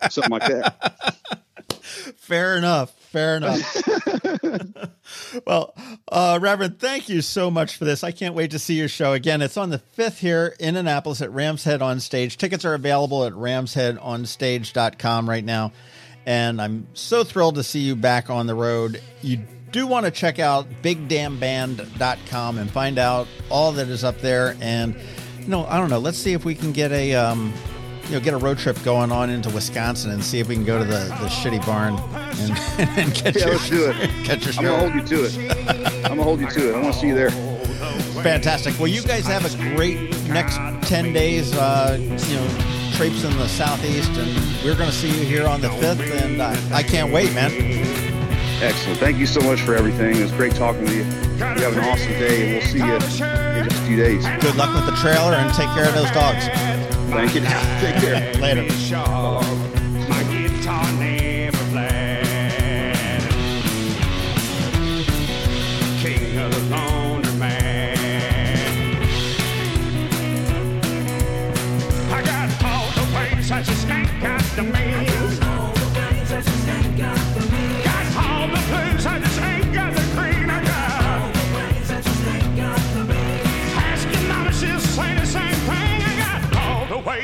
something 0.09 0.31
like 0.31 0.47
that. 0.47 1.15
Fair 2.17 2.55
enough. 2.57 2.91
Fair 2.91 3.37
enough. 3.37 3.59
well, 5.47 5.73
uh, 6.11 6.37
Reverend, 6.39 6.79
thank 6.79 7.09
you 7.09 7.21
so 7.21 7.49
much 7.49 7.75
for 7.75 7.85
this. 7.85 8.03
I 8.03 8.11
can't 8.11 8.35
wait 8.35 8.51
to 8.51 8.59
see 8.59 8.75
your 8.75 8.87
show 8.87 9.13
again. 9.13 9.41
It's 9.41 9.57
on 9.57 9.71
the 9.71 9.81
5th 9.97 10.19
here 10.19 10.55
in 10.59 10.75
Annapolis 10.75 11.21
at 11.21 11.31
Ram's 11.31 11.63
Head 11.63 11.81
on 11.81 11.99
Stage. 11.99 12.37
Tickets 12.37 12.65
are 12.65 12.75
available 12.75 13.25
at 13.25 13.33
ramsheadonstage.com 13.33 15.29
right 15.29 15.43
now. 15.43 15.71
And 16.25 16.61
I'm 16.61 16.87
so 16.93 17.23
thrilled 17.23 17.55
to 17.55 17.63
see 17.63 17.79
you 17.79 17.95
back 17.95 18.29
on 18.29 18.45
the 18.45 18.55
road. 18.55 19.01
You 19.23 19.37
do 19.71 19.87
want 19.87 20.05
to 20.05 20.11
check 20.11 20.37
out 20.37 20.67
bigdamnband.com 20.83 22.57
and 22.59 22.69
find 22.69 22.99
out 22.99 23.27
all 23.49 23.71
that 23.71 23.87
is 23.87 24.03
up 24.03 24.19
there. 24.19 24.55
And, 24.61 24.95
you 25.39 25.47
know, 25.47 25.65
I 25.65 25.77
don't 25.77 25.89
know. 25.89 25.99
Let's 25.99 26.19
see 26.19 26.33
if 26.33 26.45
we 26.45 26.53
can 26.53 26.71
get 26.71 26.91
a. 26.91 27.15
Um, 27.15 27.53
you 28.09 28.15
know, 28.15 28.21
get 28.21 28.33
a 28.33 28.37
road 28.37 28.57
trip 28.57 28.81
going 28.83 29.11
on 29.11 29.29
into 29.29 29.49
Wisconsin 29.51 30.09
and 30.09 30.23
see 30.23 30.39
if 30.39 30.47
we 30.47 30.55
can 30.55 30.65
go 30.65 30.79
to 30.79 30.83
the, 30.83 31.05
the 31.05 31.27
shitty 31.27 31.63
barn 31.63 31.93
and, 31.93 32.97
and 32.97 33.13
get 33.13 33.35
yeah, 33.35 33.45
your, 33.45 33.53
let's 33.53 33.69
do 33.69 33.89
it. 33.89 33.95
Get 34.25 34.43
your 34.43 34.53
I'm 34.57 34.65
gonna 34.65 34.89
hold 34.89 34.93
you 34.95 35.17
to 35.17 35.25
it. 35.25 36.05
I'm 36.05 36.17
gonna 36.17 36.23
hold 36.23 36.39
you 36.39 36.49
to 36.49 36.69
it. 36.69 36.75
I 36.75 36.81
want 36.81 36.93
to 36.95 36.99
see 36.99 37.07
you 37.07 37.15
there. 37.15 37.29
Fantastic. 38.23 38.77
Well, 38.79 38.87
you 38.87 39.03
guys 39.03 39.25
have 39.27 39.45
a 39.45 39.75
great 39.75 40.11
next 40.27 40.57
ten 40.87 41.13
days. 41.13 41.55
Uh, 41.55 41.97
you 41.99 42.35
know, 42.35 42.79
traipsing 42.99 43.37
the 43.37 43.47
southeast, 43.47 44.11
and 44.17 44.27
we're 44.65 44.75
going 44.75 44.89
to 44.89 44.95
see 44.95 45.07
you 45.07 45.25
here 45.25 45.47
on 45.47 45.61
the 45.61 45.69
fifth, 45.69 46.01
and 46.21 46.41
uh, 46.41 46.53
I 46.73 46.83
can't 46.83 47.13
wait, 47.13 47.33
man. 47.33 47.49
Excellent. 48.61 48.99
Thank 48.99 49.17
you 49.17 49.25
so 49.25 49.39
much 49.39 49.61
for 49.61 49.73
everything. 49.73 50.17
It 50.17 50.21
was 50.21 50.33
great 50.33 50.53
talking 50.53 50.85
to 50.85 50.93
you. 50.93 51.03
You 51.03 51.63
have 51.63 51.77
an 51.77 51.85
awesome 51.85 52.11
day, 52.11 52.43
and 52.43 52.51
we'll 52.57 52.67
see 52.67 52.79
you 52.79 52.93
in 52.93 52.99
just 53.69 53.79
a 53.79 53.85
few 53.85 53.95
days. 53.95 54.25
Good 54.41 54.55
luck 54.55 54.75
with 54.75 54.85
the 54.85 54.99
trailer, 54.99 55.35
and 55.35 55.53
take 55.53 55.69
care 55.69 55.87
of 55.87 55.95
those 55.95 56.11
dogs. 56.11 56.88
Thank 57.09 57.35
you. 57.35 57.41
Take 57.81 57.95
care. 58.01 58.33
Later. 58.35 59.78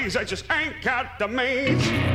Ways 0.05 0.15
I 0.15 0.23
just 0.23 0.45
ain't 0.51 0.83
got 0.83 1.17
the 1.17 1.27
means. 1.27 2.14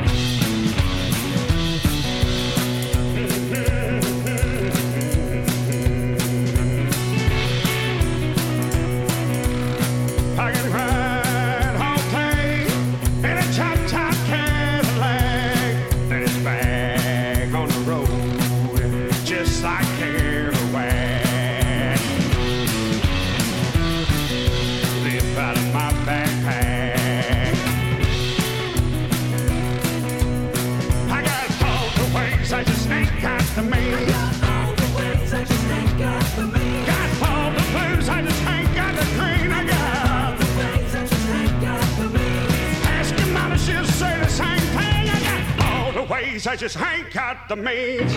The 47.51 47.57
means. 47.57 48.10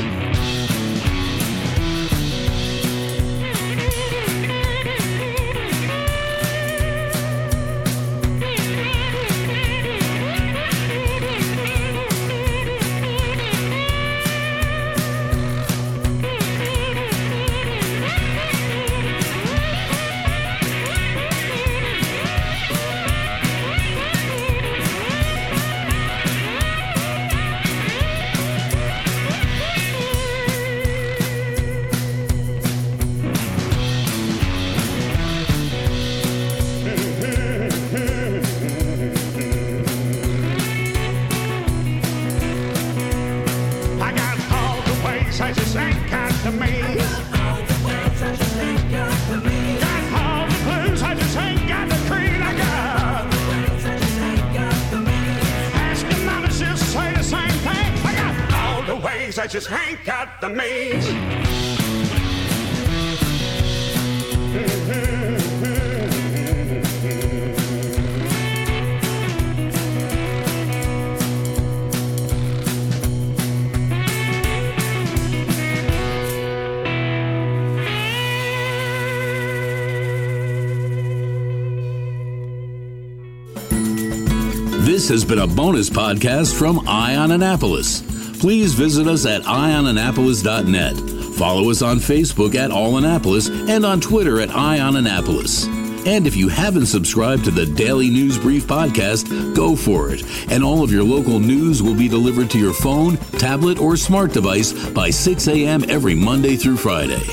This 84.86 85.10
has 85.10 85.26
been 85.26 85.39
a 85.39 85.47
bonus 85.47 85.89
podcast 85.89 86.58
from 86.58 86.88
Eye 86.88 87.17
On 87.17 87.32
Annapolis. 87.32 88.12
Please 88.43 88.73
visit 88.73 89.08
us 89.08 89.25
at 89.25 89.43
eyeonannapolis.net. 89.43 90.97
Follow 91.38 91.69
us 91.69 91.82
on 91.82 91.95
Facebook 91.95 92.56
at 92.56 92.71
All 92.71 92.97
Annapolis 92.97 93.47
and 93.47 93.86
on 93.86 94.01
Twitter 94.01 94.41
at 94.41 94.49
Eye 94.49 94.82
On 94.82 94.97
Annapolis. 94.97 95.65
And 96.06 96.27
if 96.27 96.36
you 96.36 96.49
haven't 96.49 96.88
subscribed 96.88 97.45
to 97.45 97.51
the 97.51 97.65
Daily 97.65 98.10
News 98.10 98.38
Brief 98.38 98.67
podcast, 98.67 99.56
go 99.56 99.77
for 99.77 100.13
it. 100.13 100.25
And 100.51 100.62
all 100.62 100.84
of 100.84 100.91
your 100.91 101.06
local 101.06 101.39
news 101.39 101.82
will 101.82 101.95
be 101.95 102.10
delivered 102.10 102.51
to 102.51 102.60
your 102.60 102.73
phone, 102.73 103.15
tablet, 103.39 103.79
or 103.79 103.95
smart 103.95 104.34
device 104.34 104.73
by 104.89 105.10
6 105.10 105.47
a.m. 105.47 105.86
every 105.88 106.13
Monday 106.13 106.58
through 106.58 106.75
Friday. 106.75 107.23